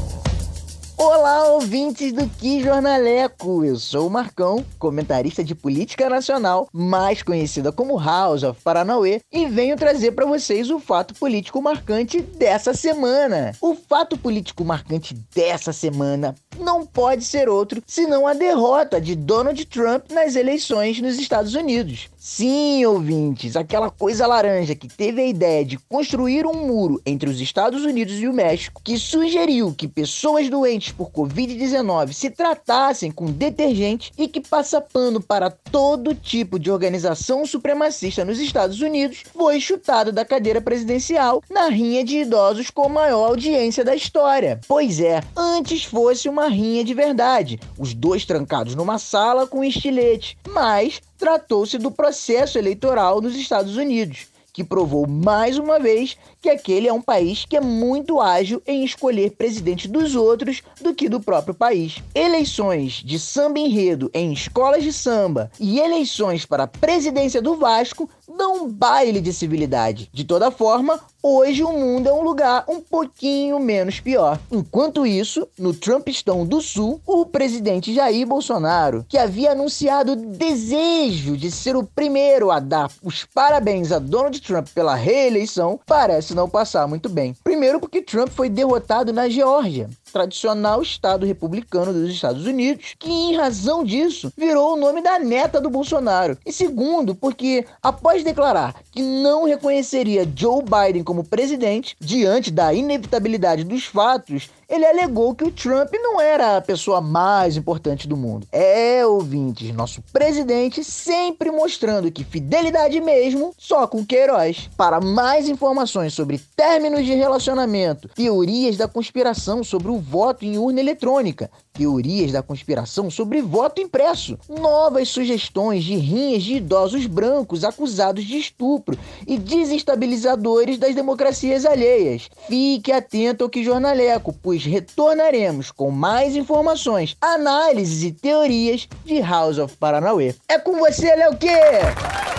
Olá, 1.02 1.48
ouvintes 1.48 2.12
do 2.12 2.28
Que 2.28 2.62
Jornaleco! 2.62 3.64
Eu 3.64 3.78
sou 3.78 4.08
o 4.08 4.10
Marcão, 4.10 4.66
comentarista 4.78 5.42
de 5.42 5.56
política 5.56 6.10
nacional, 6.10 6.68
mais 6.74 7.24
conhecida 7.24 7.72
como 7.72 7.98
House 7.98 8.44
of 8.44 8.62
Paranauê, 8.62 9.22
e 9.32 9.48
venho 9.48 9.78
trazer 9.78 10.12
para 10.12 10.26
vocês 10.26 10.70
o 10.70 10.78
fato 10.78 11.14
político 11.14 11.62
marcante 11.62 12.22
dessa 12.22 12.74
semana. 12.74 13.54
O 13.62 13.76
fato 13.76 14.18
político 14.18 14.66
marcante 14.66 15.14
dessa 15.34 15.72
semana 15.72 16.36
não 16.60 16.86
pode 16.86 17.24
ser 17.24 17.48
outro 17.48 17.82
senão 17.88 18.28
a 18.28 18.34
derrota 18.34 19.00
de 19.00 19.16
Donald 19.16 19.66
Trump 19.68 20.12
nas 20.12 20.36
eleições 20.36 21.00
nos 21.00 21.18
Estados 21.18 21.56
Unidos. 21.56 22.10
Sim, 22.32 22.86
ouvintes, 22.86 23.56
aquela 23.56 23.90
coisa 23.90 24.28
laranja 24.28 24.76
que 24.76 24.88
teve 24.88 25.20
a 25.20 25.26
ideia 25.26 25.66
de 25.66 25.80
construir 25.80 26.46
um 26.46 26.54
muro 26.54 27.02
entre 27.04 27.28
os 27.28 27.42
Estados 27.42 27.84
Unidos 27.84 28.20
e 28.20 28.28
o 28.28 28.34
México, 28.34 28.84
que 28.86 29.00
sugeriu 29.00 29.74
que 29.74 29.88
pessoas 29.88 30.48
doentes 30.48 30.92
por 30.92 31.10
Covid-19 31.10 32.14
se 32.14 32.30
tratassem 32.30 33.12
com 33.12 33.26
detergente 33.26 34.12
e 34.16 34.28
que 34.28 34.40
passa 34.40 34.80
pano 34.80 35.20
para 35.20 35.50
todo 35.50 36.14
tipo 36.14 36.60
de 36.60 36.70
organização 36.70 37.48
supremacista 37.48 38.24
nos 38.24 38.40
Estados 38.40 38.80
Unidos, 38.80 39.24
foi 39.34 39.60
chutado 39.60 40.12
da 40.12 40.24
cadeira 40.24 40.62
presidencial 40.62 41.42
na 41.50 41.68
rinha 41.68 42.06
de 42.06 42.20
idosos 42.20 42.70
com 42.70 42.88
maior 42.88 43.30
audiência 43.30 43.84
da 43.84 43.96
história. 43.96 44.62
Pois 44.68 45.00
é, 45.00 45.20
antes 45.36 45.84
fosse 45.84 46.30
uma 46.30 46.48
rinha 46.48 46.84
de 46.84 46.94
verdade, 46.94 47.60
os 47.76 47.96
dois 47.96 48.24
trancados 48.24 48.76
numa 48.76 49.00
sala 49.00 49.48
com 49.48 49.64
estilete, 49.64 50.38
mas 50.48 51.02
tratou-se 51.20 51.78
do 51.78 51.92
processo 51.92 52.58
eleitoral 52.58 53.22
nos 53.22 53.36
Estados 53.36 53.76
Unidos, 53.76 54.28
que 54.54 54.64
provou 54.64 55.06
mais 55.06 55.58
uma 55.58 55.78
vez 55.78 56.18
que 56.42 56.50
aquele 56.50 56.88
é 56.88 56.94
um 56.94 57.02
país 57.02 57.46
que 57.46 57.58
é 57.58 57.62
muito 57.62 58.22
ágil 58.22 58.62
em 58.66 58.84
escolher 58.84 59.32
presidente 59.32 59.88
dos 59.88 60.16
outros 60.16 60.62
do 60.82 60.94
que 60.94 61.10
do 61.10 61.20
próprio 61.20 61.54
país. 61.54 61.98
Eleições 62.14 63.02
de 63.06 63.20
samba 63.20 63.60
enredo 63.60 64.10
em 64.14 64.32
escolas 64.32 64.84
de 64.84 64.94
samba 64.94 65.52
e 65.60 65.80
eleições 65.80 66.46
para 66.46 66.64
a 66.64 66.68
presidência 66.68 67.42
do 67.42 67.56
Vasco 67.56 68.10
dão 68.38 68.64
um 68.64 68.70
baile 68.70 69.20
de 69.20 69.34
civilidade. 69.34 70.10
De 70.14 70.24
toda 70.24 70.52
forma, 70.52 71.00
hoje 71.22 71.64
o 71.64 71.72
mundo 71.72 72.08
é 72.08 72.14
um 72.14 72.22
lugar 72.22 72.64
um 72.68 72.80
pouquinho 72.80 73.60
menos 73.60 74.00
pior. 74.00 74.40
Enquanto 74.52 75.06
isso, 75.06 75.48
no 75.58 75.74
Trumpistão 75.74 76.46
do 76.46 76.62
Sul, 76.62 77.02
o 77.06 77.26
presidente 77.26 77.94
Jair 77.94 78.26
Bolsonaro, 78.26 79.06
que 79.10 79.18
havia 79.18 79.52
anunciado 79.52 80.16
desejo 80.16 81.36
de 81.36 81.52
ser 81.52 81.76
o 81.76 81.84
primeiro 81.84 82.52
a 82.52 82.60
dar 82.60 82.92
os 83.04 83.26
parabéns 83.26 83.92
a 83.92 84.00
Donald 84.00 84.40
Trump 84.42 84.68
pela 84.74 84.96
reeleição, 84.96 85.80
parece 85.86 86.29
não 86.36 86.50
passar 86.50 86.88
muito 86.88 87.10
bem. 87.10 87.36
Primeiro, 87.44 87.80
porque 87.80 88.02
Trump 88.02 88.30
foi 88.30 88.50
derrotado 88.50 89.12
na 89.14 89.30
Geórgia, 89.30 89.90
tradicional 90.12 90.82
estado 90.82 91.26
republicano 91.26 91.94
dos 91.94 92.10
Estados 92.10 92.46
Unidos, 92.46 92.96
que 92.98 93.10
em 93.10 93.36
razão 93.36 93.84
disso 93.84 94.32
virou 94.36 94.74
o 94.74 94.78
nome 94.78 95.02
da 95.02 95.20
neta 95.20 95.62
do 95.62 95.70
Bolsonaro. 95.70 96.38
E 96.46 96.52
segundo, 96.52 97.16
porque 97.16 97.66
após 97.82 98.24
declarar 98.24 98.76
que 98.92 99.02
não 99.02 99.46
reconheceria 99.46 100.30
Joe 100.36 100.64
Biden 100.64 101.04
como 101.04 101.24
presidente 101.24 101.96
diante 102.00 102.52
da 102.52 102.74
inevitabilidade 102.74 103.64
dos 103.64 103.86
fatos, 103.86 104.50
ele 104.70 104.86
alegou 104.86 105.34
que 105.34 105.44
o 105.44 105.52
Trump 105.52 105.92
não 105.94 106.22
era 106.22 106.58
a 106.58 106.62
pessoa 106.62 107.02
mais 107.02 107.58
importante 107.58 108.08
do 108.08 108.16
mundo. 108.16 108.48
É, 108.52 109.04
ouvintes, 109.04 109.74
nosso 109.74 110.02
presidente 110.14 110.84
sempre 110.84 111.50
mostrando 111.50 112.12
que 112.12 112.24
fidelidade 112.24 113.02
mesmo 113.02 113.54
só 113.58 113.88
com 113.88 114.06
Queiroz. 114.06 114.70
Para 114.78 115.02
mais 115.02 115.50
informações 115.50 116.14
sobre 116.14 116.40
términos 116.56 117.04
de 117.04 117.14
relacionamento, 117.16 118.10
teorias 118.10 118.78
da 118.78 118.88
conspiração 118.88 119.64
sobre 119.64 119.90
o 119.92 119.99
voto 120.00 120.46
em 120.46 120.58
urna 120.58 120.80
eletrônica, 120.80 121.50
teorias 121.74 122.32
da 122.32 122.44
conspiração 122.44 123.10
sobre 123.10 123.42
voto 123.42 123.82
impresso, 123.82 124.38
novas 124.50 125.10
sugestões 125.10 125.84
de 125.84 125.96
rinhas 125.96 126.44
de 126.44 126.56
idosos 126.56 127.06
brancos 127.06 127.64
acusados 127.64 128.26
de 128.26 128.38
estupro 128.38 128.98
e 129.26 129.38
desestabilizadores 129.38 130.78
das 130.78 130.94
democracias 130.94 131.66
alheias. 131.66 132.30
Fique 132.48 132.92
atento 132.92 133.44
ao 133.44 133.50
que 133.50 133.64
jornaleco, 133.64 134.34
pois 134.34 134.66
retornaremos 134.66 135.72
com 135.72 135.90
mais 135.92 136.36
informações, 136.36 137.16
análises 137.22 138.04
e 138.04 138.12
teorias 138.12 138.88
de 139.06 139.22
House 139.22 139.58
of 139.58 139.78
Paranauê. 139.78 140.36
É 140.48 140.58
com 140.60 140.78
você, 140.80 141.16
Léo 141.16 141.38
Quê? 141.38 141.60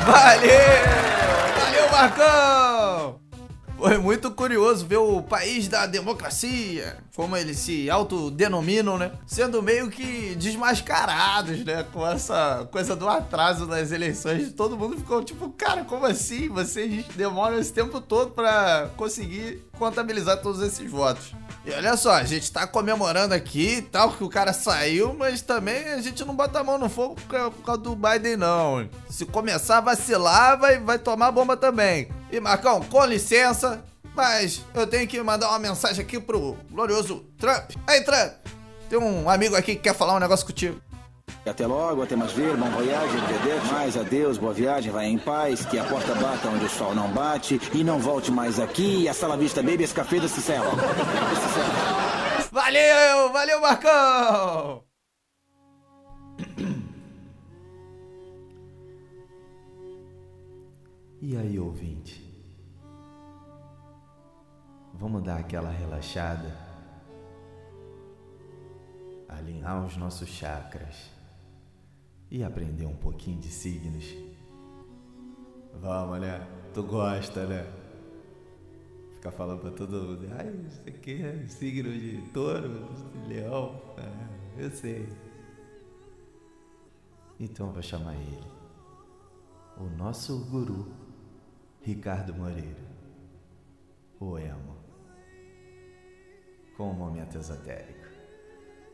Valeu! 0.04 1.10
Valeu, 1.56 1.90
Marcão! 1.92 3.29
Foi 3.80 3.96
muito 3.96 4.30
curioso 4.32 4.84
ver 4.84 4.98
o 4.98 5.22
país 5.22 5.66
da 5.66 5.86
democracia, 5.86 6.98
como 7.16 7.34
eles 7.34 7.56
se 7.56 7.88
autodenominam, 7.88 8.98
né? 8.98 9.10
Sendo 9.26 9.62
meio 9.62 9.88
que 9.88 10.34
desmascarados, 10.34 11.64
né? 11.64 11.82
Com 11.90 12.06
essa 12.06 12.68
coisa 12.70 12.94
do 12.94 13.08
atraso 13.08 13.64
nas 13.64 13.90
eleições. 13.90 14.52
Todo 14.52 14.76
mundo 14.76 14.98
ficou 14.98 15.24
tipo, 15.24 15.48
cara, 15.52 15.82
como 15.82 16.04
assim? 16.04 16.50
Vocês 16.50 17.06
demoram 17.16 17.58
esse 17.58 17.72
tempo 17.72 18.02
todo 18.02 18.32
pra 18.32 18.90
conseguir 18.98 19.64
contabilizar 19.78 20.42
todos 20.42 20.60
esses 20.60 20.90
votos. 20.90 21.32
E 21.64 21.72
olha 21.72 21.96
só, 21.96 22.12
a 22.12 22.24
gente 22.24 22.52
tá 22.52 22.66
comemorando 22.66 23.32
aqui 23.32 23.76
e 23.76 23.82
tal, 23.82 24.12
que 24.12 24.22
o 24.22 24.28
cara 24.28 24.52
saiu, 24.52 25.14
mas 25.14 25.40
também 25.40 25.86
a 25.86 26.02
gente 26.02 26.22
não 26.26 26.36
bota 26.36 26.60
a 26.60 26.64
mão 26.64 26.76
no 26.76 26.90
fogo 26.90 27.14
por 27.14 27.64
causa 27.64 27.80
do 27.80 27.96
Biden, 27.96 28.36
não. 28.36 28.86
Se 29.08 29.24
começar 29.24 29.78
a 29.78 29.80
vacilar, 29.80 30.58
vai, 30.58 30.78
vai 30.78 30.98
tomar 30.98 31.32
bomba 31.32 31.56
também. 31.56 32.19
E 32.32 32.38
Marcão, 32.38 32.80
com 32.80 33.04
licença, 33.04 33.82
mas 34.14 34.64
eu 34.74 34.86
tenho 34.86 35.06
que 35.06 35.20
mandar 35.22 35.48
uma 35.48 35.58
mensagem 35.58 36.04
aqui 36.04 36.20
pro 36.20 36.56
glorioso 36.70 37.24
Trump. 37.38 37.72
Aí, 37.86 38.02
Trump, 38.02 38.32
tem 38.88 38.98
um 38.98 39.28
amigo 39.28 39.56
aqui 39.56 39.74
que 39.74 39.82
quer 39.82 39.94
falar 39.94 40.14
um 40.14 40.20
negócio 40.20 40.46
contigo. 40.46 40.80
Até 41.44 41.66
logo, 41.66 42.02
até 42.02 42.14
mais 42.14 42.32
ver, 42.32 42.56
bom 42.56 42.70
voyagem, 42.70 43.18
entendeu? 43.18 43.64
Mais 43.72 43.96
adeus, 43.96 44.36
boa 44.38 44.52
viagem, 44.52 44.92
vai 44.92 45.06
em 45.06 45.18
paz, 45.18 45.64
que 45.64 45.78
a 45.78 45.84
porta 45.84 46.14
bata 46.14 46.48
onde 46.48 46.66
o 46.66 46.68
sol 46.68 46.94
não 46.94 47.10
bate 47.10 47.60
e 47.72 47.82
não 47.82 47.98
volte 47.98 48.30
mais 48.30 48.60
aqui. 48.60 49.02
E 49.02 49.08
a 49.08 49.14
sala 49.14 49.36
vista, 49.36 49.62
baby, 49.62 49.82
esse 49.82 49.94
café 49.94 50.20
do 50.20 50.28
Cicelo. 50.28 50.70
Valeu, 52.52 53.32
valeu, 53.32 53.60
Marcão! 53.60 54.84
E 61.22 61.36
aí, 61.36 61.58
ouvinte? 61.58 61.89
Vamos 65.00 65.22
dar 65.22 65.38
aquela 65.38 65.70
relaxada? 65.70 66.54
Alinhar 69.26 69.82
os 69.86 69.96
nossos 69.96 70.28
chakras 70.28 71.10
e 72.30 72.44
aprender 72.44 72.84
um 72.84 72.96
pouquinho 72.96 73.40
de 73.40 73.48
signos. 73.48 74.14
Vamos, 75.80 76.20
né? 76.20 76.46
Tu 76.74 76.82
gosta, 76.82 77.46
né? 77.46 77.66
Ficar 79.14 79.30
falando 79.30 79.62
pra 79.62 79.70
todo 79.70 80.02
mundo, 80.02 80.28
ai, 80.38 80.54
isso 80.68 80.82
aqui 80.86 81.22
é 81.22 81.46
signo 81.46 81.90
de 81.90 82.20
touro, 82.32 82.68
de 83.24 83.28
leão. 83.34 83.80
É, 83.96 84.64
eu 84.64 84.70
sei. 84.70 85.08
Então 87.38 87.68
eu 87.68 87.72
vou 87.72 87.82
chamar 87.82 88.16
ele. 88.16 88.44
O 89.78 89.84
nosso 89.96 90.44
guru, 90.44 90.92
Ricardo 91.80 92.34
Moreira. 92.34 92.90
O 94.20 94.36
com 96.80 96.92
o 96.92 96.94
momento 96.94 97.36
esotérico. 97.36 98.08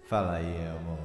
Fala 0.08 0.38
aí, 0.38 0.56
amor. 0.66 0.98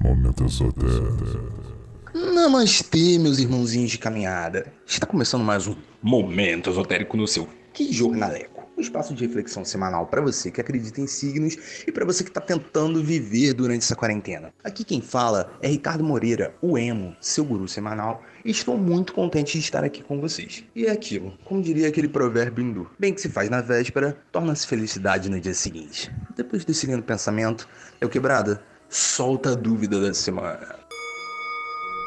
Momento 0.00 0.44
esotérico. 0.44 1.82
Namastê, 2.14 3.18
meus 3.18 3.40
irmãozinhos 3.40 3.90
de 3.90 3.98
caminhada. 3.98 4.72
Está 4.86 5.08
começando 5.08 5.42
mais 5.42 5.66
um 5.66 5.74
Momento 6.00 6.70
Esotérico 6.70 7.16
no 7.16 7.26
seu 7.26 7.48
Que 7.72 7.92
Jornaleco. 7.92 8.61
Um 8.82 8.84
espaço 8.84 9.14
de 9.14 9.24
reflexão 9.24 9.64
semanal 9.64 10.08
para 10.08 10.20
você 10.20 10.50
que 10.50 10.60
acredita 10.60 11.00
em 11.00 11.06
signos 11.06 11.56
e 11.86 11.92
para 11.92 12.04
você 12.04 12.24
que 12.24 12.30
está 12.30 12.40
tentando 12.40 13.00
viver 13.00 13.54
durante 13.54 13.84
essa 13.84 13.94
quarentena. 13.94 14.52
Aqui 14.64 14.82
quem 14.82 15.00
fala 15.00 15.52
é 15.62 15.68
Ricardo 15.68 16.02
Moreira, 16.02 16.52
o 16.60 16.76
Emo, 16.76 17.14
seu 17.20 17.44
guru 17.44 17.68
semanal, 17.68 18.24
e 18.44 18.50
estou 18.50 18.76
muito 18.76 19.12
contente 19.12 19.52
de 19.52 19.60
estar 19.60 19.84
aqui 19.84 20.02
com 20.02 20.20
vocês. 20.20 20.64
E 20.74 20.86
é 20.86 20.90
aquilo, 20.90 21.32
como 21.44 21.62
diria 21.62 21.86
aquele 21.86 22.08
provérbio 22.08 22.64
hindu: 22.64 22.90
bem 22.98 23.14
que 23.14 23.20
se 23.20 23.28
faz 23.28 23.48
na 23.48 23.60
véspera, 23.60 24.18
torna-se 24.32 24.66
felicidade 24.66 25.30
no 25.30 25.40
dia 25.40 25.54
seguinte. 25.54 26.12
Depois 26.36 26.64
desse 26.64 26.84
lindo 26.84 27.04
pensamento, 27.04 27.68
eu 28.00 28.08
quebrada, 28.08 28.64
solta 28.88 29.52
a 29.52 29.54
dúvida 29.54 30.00
da 30.00 30.12
semana. 30.12 30.74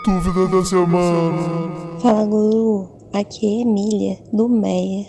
Dúvida 0.03 0.46
da 0.50 0.65
semana. 0.65 2.01
Fala, 2.01 2.25
Guru. 2.25 3.10
Aqui 3.13 3.46
é 3.48 3.62
Emília, 3.62 4.22
do 4.34 4.50
Meia. 4.50 5.05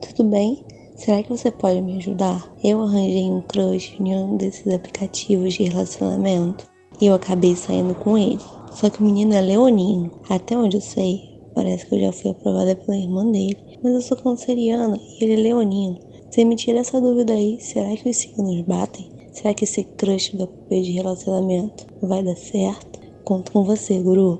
Tudo 0.00 0.30
bem? 0.30 0.64
Será 1.00 1.22
que 1.22 1.30
você 1.30 1.50
pode 1.50 1.80
me 1.80 1.96
ajudar? 1.96 2.46
Eu 2.62 2.82
arranjei 2.82 3.24
um 3.24 3.40
crush 3.40 3.96
em 3.98 4.14
um 4.14 4.36
desses 4.36 4.70
aplicativos 4.70 5.54
de 5.54 5.62
relacionamento 5.62 6.66
e 7.00 7.06
eu 7.06 7.14
acabei 7.14 7.56
saindo 7.56 7.94
com 7.94 8.18
ele. 8.18 8.38
Só 8.70 8.90
que 8.90 9.00
o 9.00 9.06
menino 9.06 9.32
é 9.32 9.40
leonino. 9.40 10.10
Até 10.28 10.54
onde 10.58 10.76
eu 10.76 10.80
sei, 10.82 11.40
parece 11.54 11.86
que 11.86 11.94
eu 11.94 12.00
já 12.00 12.12
fui 12.12 12.32
aprovada 12.32 12.76
pela 12.76 12.98
irmã 12.98 13.24
dele. 13.32 13.56
Mas 13.82 13.94
eu 13.94 14.02
sou 14.02 14.16
canceriana 14.18 14.98
e 14.98 15.24
ele 15.24 15.40
é 15.40 15.42
leonino. 15.44 15.98
Você 16.30 16.44
me 16.44 16.54
tira 16.54 16.80
essa 16.80 17.00
dúvida 17.00 17.32
aí, 17.32 17.58
será 17.62 17.96
que 17.96 18.10
os 18.10 18.16
signos 18.18 18.60
batem? 18.66 19.10
Será 19.32 19.54
que 19.54 19.64
esse 19.64 19.82
crush 19.82 20.36
do 20.36 20.44
app 20.44 20.82
de 20.82 20.92
relacionamento 20.92 21.86
vai 22.02 22.22
dar 22.22 22.36
certo? 22.36 23.00
Conto 23.24 23.52
com 23.52 23.64
você, 23.64 23.98
Guru. 23.98 24.38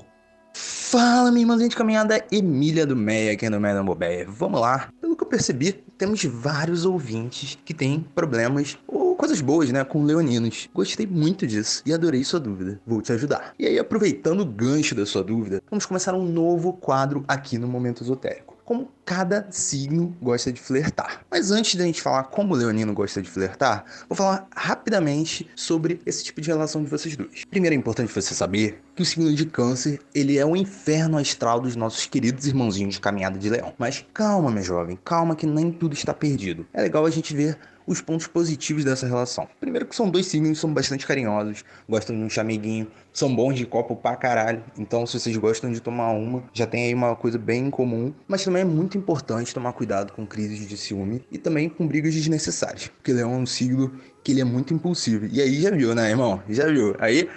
Fala, 0.53 1.31
minha 1.31 1.45
irmãzinha 1.45 1.71
de 1.71 1.77
caminhada, 1.77 2.23
Emília 2.31 2.85
do 2.85 2.95
Meia, 2.95 3.33
aqui 3.33 3.49
no 3.49 3.59
Meia 3.59 3.77
da 3.77 3.83
Mobeia. 3.83 4.27
Vamos 4.29 4.61
lá. 4.61 4.91
Pelo 5.01 5.17
que 5.17 5.25
eu 5.25 5.29
percebi, 5.29 5.83
temos 6.01 6.25
vários 6.25 6.87
ouvintes 6.87 7.59
que 7.63 7.75
têm 7.75 8.01
problemas 8.15 8.79
ou 8.89 9.15
coisas 9.15 9.43
boas, 9.43 9.71
né, 9.71 9.85
com 9.85 10.03
leoninos. 10.03 10.67
Gostei 10.73 11.07
muito 11.07 11.47
disso 11.47 11.83
e 11.85 11.93
adorei 11.93 12.25
sua 12.25 12.41
dúvida. 12.41 12.81
Vou 12.87 13.03
te 13.03 13.13
ajudar. 13.13 13.53
E 13.59 13.67
aí, 13.67 13.79
aproveitando 13.79 14.41
o 14.41 14.47
gancho 14.47 14.95
da 14.95 15.05
sua 15.05 15.23
dúvida, 15.23 15.63
vamos 15.69 15.85
começar 15.85 16.15
um 16.15 16.25
novo 16.25 16.73
quadro 16.73 17.23
aqui 17.29 17.59
no 17.59 17.69
Momento 17.69 18.03
Esotérico 18.03 18.60
como 18.71 18.89
cada 19.05 19.49
signo 19.51 20.17
gosta 20.23 20.53
de 20.53 20.61
flertar. 20.61 21.27
Mas 21.29 21.51
antes 21.51 21.75
da 21.75 21.85
gente 21.85 22.01
falar 22.01 22.23
como 22.23 22.55
o 22.55 22.57
leonino 22.57 22.95
gosta 22.95 23.21
de 23.21 23.29
flertar, 23.29 23.85
vou 24.09 24.17
falar 24.17 24.47
rapidamente 24.55 25.51
sobre 25.57 26.01
esse 26.07 26.23
tipo 26.23 26.41
de 26.41 26.47
relação 26.47 26.85
de 26.85 26.89
vocês 26.89 27.17
dois. 27.17 27.45
Primeiro 27.51 27.75
é 27.75 27.77
importante 27.77 28.15
você 28.15 28.33
saber 28.33 28.81
que 28.95 29.03
o 29.03 29.05
signo 29.05 29.35
de 29.35 29.45
câncer, 29.45 29.99
ele 30.15 30.39
é 30.39 30.47
o 30.47 30.55
inferno 30.55 31.19
astral 31.19 31.59
dos 31.59 31.75
nossos 31.75 32.07
queridos 32.07 32.47
irmãozinhos 32.47 32.95
de 32.95 33.01
caminhada 33.01 33.37
de 33.37 33.51
leão. 33.51 33.75
Mas 33.77 34.07
calma, 34.15 34.53
meu 34.53 34.63
jovem, 34.63 34.97
calma 35.05 35.35
que 35.35 35.47
nem 35.47 35.73
tudo 35.73 35.95
está 35.95 36.15
perdido. 36.15 36.65
É 36.73 36.81
legal 36.81 37.05
a 37.05 37.11
gente 37.11 37.35
ver 37.35 37.59
os 37.91 38.01
pontos 38.01 38.29
positivos 38.29 38.85
dessa 38.85 39.05
relação. 39.05 39.49
Primeiro 39.59 39.85
que 39.85 39.97
são 39.97 40.09
dois 40.09 40.27
signos 40.27 40.61
são 40.61 40.73
bastante 40.73 41.05
carinhosos, 41.05 41.65
gostam 41.89 42.17
de 42.17 42.23
um 42.23 42.31
chameguinho, 42.31 42.87
são 43.13 43.35
bons 43.35 43.57
de 43.57 43.67
copo 43.67 43.97
pra 43.97 44.15
caralho. 44.15 44.63
Então, 44.79 45.05
se 45.05 45.19
vocês 45.19 45.37
gostam 45.37 45.73
de 45.73 45.81
tomar 45.81 46.13
uma, 46.13 46.45
já 46.53 46.67
tem 46.67 46.85
aí 46.85 46.95
uma 46.95 47.17
coisa 47.17 47.37
bem 47.37 47.69
comum. 47.69 48.15
Mas 48.29 48.45
também 48.45 48.63
é 48.63 48.65
muito 48.65 48.97
importante 48.97 49.53
tomar 49.53 49.73
cuidado 49.73 50.13
com 50.13 50.25
crises 50.25 50.69
de 50.69 50.77
ciúme 50.77 51.25
e 51.33 51.37
também 51.37 51.69
com 51.69 51.85
brigas 51.85 52.15
desnecessárias. 52.15 52.87
Porque 52.87 53.13
Leão 53.13 53.35
é 53.35 53.39
um 53.39 53.47
signo 53.47 53.93
que 54.23 54.31
ele 54.31 54.41
é 54.41 54.45
muito 54.45 54.73
impulsivo. 54.73 55.27
E 55.27 55.41
aí 55.41 55.61
já 55.61 55.71
viu, 55.71 55.93
né, 55.93 56.11
irmão? 56.11 56.41
Já 56.49 56.67
viu. 56.67 56.95
Aí, 57.01 57.29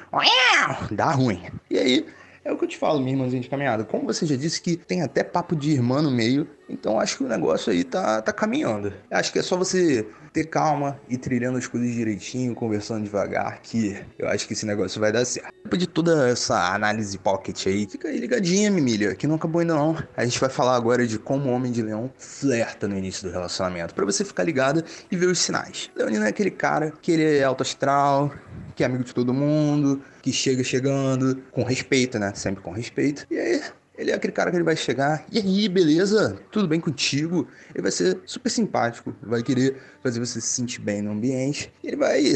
dá 0.91 1.11
ruim. 1.11 1.41
E 1.71 1.79
aí, 1.79 2.05
é 2.43 2.51
o 2.51 2.57
que 2.57 2.65
eu 2.65 2.69
te 2.69 2.77
falo, 2.77 2.99
minha 2.99 3.13
irmãzinha 3.13 3.41
de 3.41 3.49
caminhada. 3.49 3.83
Como 3.83 4.05
você 4.05 4.25
já 4.25 4.35
disse 4.35 4.61
que 4.61 4.75
tem 4.75 5.01
até 5.01 5.23
papo 5.23 5.55
de 5.55 5.71
irmã 5.71 6.01
no 6.01 6.11
meio, 6.11 6.47
então 6.69 6.99
acho 6.99 7.17
que 7.17 7.23
o 7.23 7.27
negócio 7.27 7.71
aí 7.71 7.83
tá, 7.83 8.21
tá 8.21 8.33
caminhando. 8.33 8.93
Acho 9.09 9.31
que 9.31 9.39
é 9.39 9.41
só 9.41 9.55
você 9.55 10.05
ter 10.33 10.45
calma 10.45 10.99
e 11.07 11.15
trilhando 11.15 11.57
as 11.57 11.67
coisas 11.67 11.93
direitinho, 11.93 12.55
conversando 12.55 13.03
devagar, 13.03 13.61
que 13.61 14.03
eu 14.17 14.27
acho 14.27 14.47
que 14.47 14.53
esse 14.53 14.65
negócio 14.65 14.99
vai 14.99 15.11
dar 15.11 15.23
certo. 15.23 15.53
Depois 15.63 15.79
de 15.79 15.87
toda 15.87 16.27
essa 16.27 16.73
análise 16.73 17.17
pocket 17.19 17.67
aí, 17.67 17.87
fica 17.87 18.07
aí 18.07 18.17
ligadinha, 18.17 18.71
Mimília, 18.71 19.15
que 19.15 19.27
não 19.27 19.35
acabou 19.35 19.61
ainda 19.61 19.75
não. 19.75 19.95
A 20.17 20.25
gente 20.25 20.39
vai 20.39 20.49
falar 20.49 20.75
agora 20.75 21.05
de 21.05 21.19
como 21.19 21.49
o 21.49 21.53
Homem 21.53 21.71
de 21.71 21.83
Leão 21.83 22.11
flerta 22.17 22.87
no 22.87 22.97
início 22.97 23.27
do 23.27 23.31
relacionamento, 23.31 23.93
para 23.93 24.05
você 24.05 24.25
ficar 24.25 24.43
ligado 24.43 24.83
e 25.11 25.15
ver 25.15 25.27
os 25.27 25.39
sinais. 25.39 25.91
Leonino 25.95 26.25
é 26.25 26.29
aquele 26.29 26.51
cara 26.51 26.91
que 27.01 27.11
ele 27.11 27.37
é 27.37 27.43
alto 27.43 27.61
astral, 27.61 28.31
que 28.75 28.83
é 28.83 28.85
amigo 28.85 29.03
de 29.03 29.13
todo 29.13 29.33
mundo, 29.33 30.01
que 30.21 30.31
chega 30.31 30.63
chegando, 30.63 31.41
com 31.51 31.63
respeito, 31.63 32.19
né? 32.19 32.33
Sempre 32.35 32.63
com 32.63 32.71
respeito. 32.71 33.25
E 33.29 33.37
aí, 33.37 33.61
ele 33.97 34.11
é 34.11 34.15
aquele 34.15 34.33
cara 34.33 34.49
que 34.49 34.57
ele 34.57 34.63
vai 34.63 34.75
chegar, 34.75 35.23
e 35.31 35.37
aí, 35.37 35.69
beleza? 35.69 36.35
Tudo 36.51 36.67
bem 36.67 36.79
contigo? 36.79 37.47
Ele 37.73 37.83
vai 37.83 37.91
ser 37.91 38.19
super 38.25 38.49
simpático, 38.49 39.15
vai 39.21 39.43
querer 39.43 39.77
fazer 40.01 40.19
você 40.19 40.41
se 40.41 40.47
sentir 40.47 40.81
bem 40.81 41.01
no 41.01 41.11
ambiente. 41.11 41.71
E 41.83 41.89
ele 41.89 41.97
vai, 41.97 42.33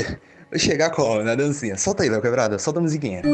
vai 0.51 0.59
chegar 0.59 0.91
como? 0.91 1.23
Na 1.23 1.33
dancinha. 1.33 1.75
Solta 1.75 2.03
aí, 2.03 2.09
Léo 2.09 2.21
Quebrada, 2.21 2.59
solta 2.59 2.79
a 2.79 2.83
musiquinha. 2.83 3.21
Eu 3.25 3.33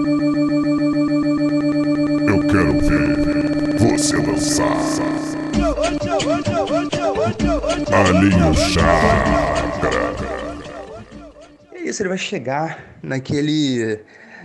quero 2.47 2.79
ver 2.79 3.97
você 3.97 4.21
dançar. 4.21 4.77
Alinha 7.91 8.47
o 8.47 8.53
chakra. 8.55 9.33
E 9.33 9.49
é 9.49 9.52
isso, 11.93 12.01
ele 12.01 12.09
vai 12.09 12.17
chegar 12.17 12.97
naquele. 13.03 13.99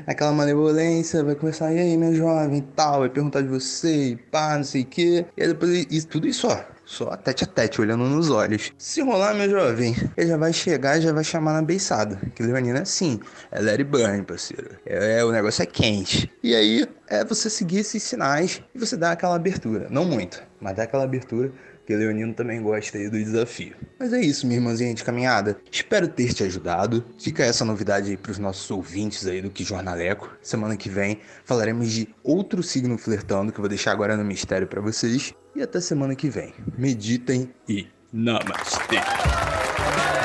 naquela 0.07 0.33
malevolência, 0.33 1.25
vai 1.25 1.35
começar, 1.35 1.73
e 1.73 1.79
aí, 1.79 1.97
meu 1.97 2.15
jovem, 2.15 2.61
tal, 2.77 3.01
vai 3.01 3.09
perguntar 3.09 3.41
de 3.41 3.49
você, 3.49 4.11
e 4.11 4.17
pá, 4.17 4.57
não 4.57 4.65
sei 4.65 4.83
o 4.83 4.87
quê. 4.87 5.27
E 5.37 5.47
depois, 5.47 5.87
isso, 5.91 6.07
tudo 6.07 6.29
isso, 6.29 6.47
ó. 6.47 6.61
Só 6.85 7.15
tete 7.17 7.45
a 7.45 7.47
tete, 7.47 7.83
olhando 7.83 8.05
nos 8.05 8.31
olhos. 8.31 8.73
Se 8.79 9.03
rolar, 9.03 9.35
meu 9.35 9.51
jovem, 9.51 9.95
ele 10.17 10.29
já 10.29 10.39
vai 10.39 10.55
chegar 10.55 10.97
e 10.97 11.03
já 11.03 11.13
vai 11.13 11.23
chamar 11.23 11.53
na 11.53 11.61
beiçada. 11.61 12.19
Que 12.35 12.43
Leonina 12.43 12.79
é 12.79 12.83
assim, 12.83 13.21
é 13.53 13.59
it 13.59 13.85
burn, 13.85 14.23
parceiro. 14.23 14.71
É, 14.87 15.19
é, 15.19 15.25
o 15.25 15.31
negócio 15.31 15.63
é 15.63 15.67
quente. 15.67 16.33
E 16.43 16.55
aí, 16.55 16.87
é 17.09 17.23
você 17.27 17.51
seguir 17.51 17.81
esses 17.81 18.03
sinais 18.03 18.63
e 18.75 18.79
você 18.79 18.97
dar 18.97 19.13
aquela 19.13 19.37
abertura. 19.37 19.87
Não 19.91 20.07
muito, 20.07 20.43
mas 20.61 20.77
dá 20.77 20.85
aquela 20.85 21.05
abertura 21.05 21.53
porque 21.89 21.97
Leonino 21.97 22.35
também 22.35 22.61
gosta 22.61 22.99
aí 22.99 23.09
do 23.09 23.17
desafio. 23.17 23.75
Mas 23.99 24.13
é 24.13 24.21
isso, 24.21 24.47
minha 24.47 24.59
irmãzinha 24.59 24.93
de 24.93 25.03
caminhada. 25.03 25.59
Espero 25.73 26.07
ter 26.07 26.35
te 26.35 26.45
ajudado. 26.45 27.03
Fica 27.19 27.43
essa 27.43 27.65
novidade 27.65 28.11
aí 28.11 28.17
pros 28.19 28.39
nossos 28.39 28.71
ouvintes 28.71 29.27
aí 29.27 29.41
do 29.41 29.49
Que 29.49 29.65
Jornaleco. 29.65 30.31
Semana 30.43 30.77
que 30.77 30.91
vem 30.91 31.19
falaremos 31.47 31.91
de 31.91 32.07
outro 32.23 32.63
signo 32.63 32.99
flertando, 32.99 33.51
que 33.51 33.59
eu 33.59 33.63
vou 33.63 33.71
deixar 33.71 33.93
agora 33.93 34.19
no 34.19 34.23
mistério 34.23 34.67
para 34.67 34.83
vocês. 34.83 35.33
E 35.57 35.63
até 35.63 35.81
semana 35.81 36.15
que 36.15 36.29
vem. 36.29 36.53
Meditem 36.77 37.49
e 37.67 37.87
Namastê. 38.13 38.97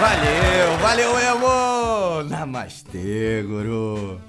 Valeu, 0.01 0.77
valeu, 0.81 1.17
Emo! 1.17 2.29
Namastê, 2.29 3.41
guru. 3.41 4.19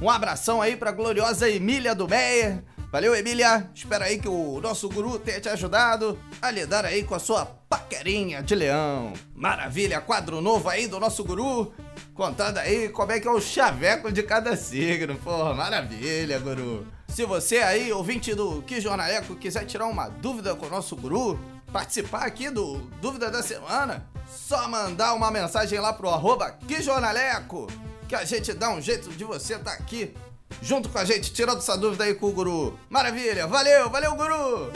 Um 0.00 0.08
abração 0.08 0.62
aí 0.62 0.76
pra 0.76 0.92
gloriosa 0.92 1.50
Emília 1.50 1.92
do 1.92 2.06
Meia. 2.06 2.62
Valeu, 2.94 3.12
Emília. 3.12 3.68
Espero 3.74 4.04
aí 4.04 4.20
que 4.20 4.28
o 4.28 4.60
nosso 4.60 4.88
guru 4.88 5.18
tenha 5.18 5.40
te 5.40 5.48
ajudado 5.48 6.16
a 6.40 6.48
lidar 6.48 6.84
aí 6.84 7.02
com 7.02 7.16
a 7.16 7.18
sua 7.18 7.44
paquerinha 7.44 8.40
de 8.40 8.54
leão. 8.54 9.12
Maravilha, 9.34 10.00
quadro 10.00 10.40
novo 10.40 10.68
aí 10.68 10.86
do 10.86 11.00
nosso 11.00 11.24
guru. 11.24 11.74
Contando 12.14 12.58
aí 12.58 12.88
como 12.90 13.10
é 13.10 13.18
que 13.18 13.26
é 13.26 13.30
o 13.32 13.40
chaveco 13.40 14.12
de 14.12 14.22
cada 14.22 14.56
signo. 14.56 15.16
Pô, 15.16 15.52
maravilha, 15.54 16.38
guru. 16.38 16.86
Se 17.08 17.24
você 17.24 17.56
aí, 17.58 17.92
ouvinte 17.92 18.32
do 18.32 18.62
Que 18.62 18.80
Jornaleco, 18.80 19.34
quiser 19.34 19.64
tirar 19.64 19.86
uma 19.86 20.08
dúvida 20.08 20.54
com 20.54 20.66
o 20.66 20.70
nosso 20.70 20.94
guru, 20.94 21.36
participar 21.72 22.22
aqui 22.22 22.48
do 22.48 22.76
Dúvida 23.02 23.28
da 23.28 23.42
Semana, 23.42 24.06
só 24.24 24.68
mandar 24.68 25.14
uma 25.14 25.32
mensagem 25.32 25.80
lá 25.80 25.92
pro 25.92 26.10
arroba 26.10 26.56
Que 26.68 26.80
Jornaleco, 26.80 27.66
que 28.06 28.14
a 28.14 28.24
gente 28.24 28.52
dá 28.52 28.70
um 28.70 28.80
jeito 28.80 29.10
de 29.10 29.24
você 29.24 29.54
estar 29.54 29.72
tá 29.72 29.82
aqui 29.82 30.14
junto 30.62 30.88
com 30.88 30.98
a 30.98 31.04
gente, 31.04 31.32
tirando 31.32 31.58
essa 31.58 31.76
dúvida 31.76 32.04
aí 32.04 32.14
com 32.14 32.26
o 32.26 32.32
Guru. 32.32 32.78
Maravilha, 32.88 33.46
valeu, 33.46 33.90
valeu, 33.90 34.14
Guru! 34.14 34.72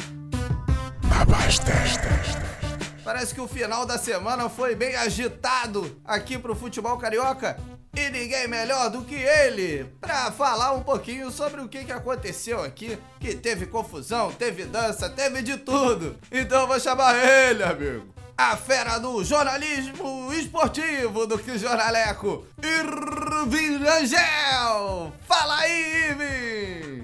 Parece 3.05 3.35
que 3.35 3.41
o 3.41 3.49
final 3.49 3.87
da 3.87 3.97
semana 3.97 4.49
foi 4.49 4.75
bem 4.75 4.95
agitado 4.95 5.97
aqui 6.05 6.39
pro 6.39 6.55
futebol 6.55 6.99
carioca. 6.99 7.59
E 7.97 8.11
ninguém 8.11 8.47
melhor 8.47 8.91
do 8.91 9.03
que 9.03 9.15
ele 9.15 9.85
para 10.01 10.31
falar 10.31 10.73
um 10.73 10.83
pouquinho 10.83 11.31
sobre 11.31 11.61
o 11.61 11.69
que, 11.69 11.85
que 11.85 11.93
aconteceu 11.93 12.63
aqui. 12.63 12.99
Que 13.19 13.35
teve 13.35 13.67
confusão, 13.67 14.31
teve 14.31 14.65
dança, 14.65 15.09
teve 15.09 15.43
de 15.43 15.57
tudo. 15.57 16.17
Então 16.31 16.61
eu 16.61 16.67
vou 16.67 16.79
chamar 16.79 17.17
ele, 17.17 17.63
amigo 17.63 18.18
a 18.39 18.57
fera 18.57 19.01
do 19.01 19.25
jornalismo 19.25 20.33
esportivo 20.33 21.27
do 21.27 21.37
que 21.37 21.59
Jornaleco, 21.59 22.47
Irving 22.63 23.85
Angel. 23.85 25.13
Fala 25.27 25.59
aí, 25.59 26.11
Irving! 26.11 27.03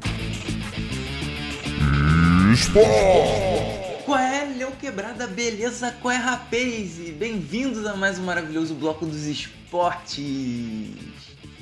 Esporte! 2.52 4.04
Qual 4.04 4.16
é, 4.16 4.44
Leo 4.44 4.70
Quebrada? 4.76 5.26
Beleza? 5.26 5.90
Qual 6.00 6.14
é, 6.14 6.18
rapaz? 6.18 7.00
E 7.00 7.10
Bem-vindos 7.10 7.84
a 7.84 7.96
mais 7.96 8.16
um 8.16 8.22
maravilhoso 8.22 8.76
bloco 8.76 9.04
dos 9.04 9.26
esportes. 9.26 10.94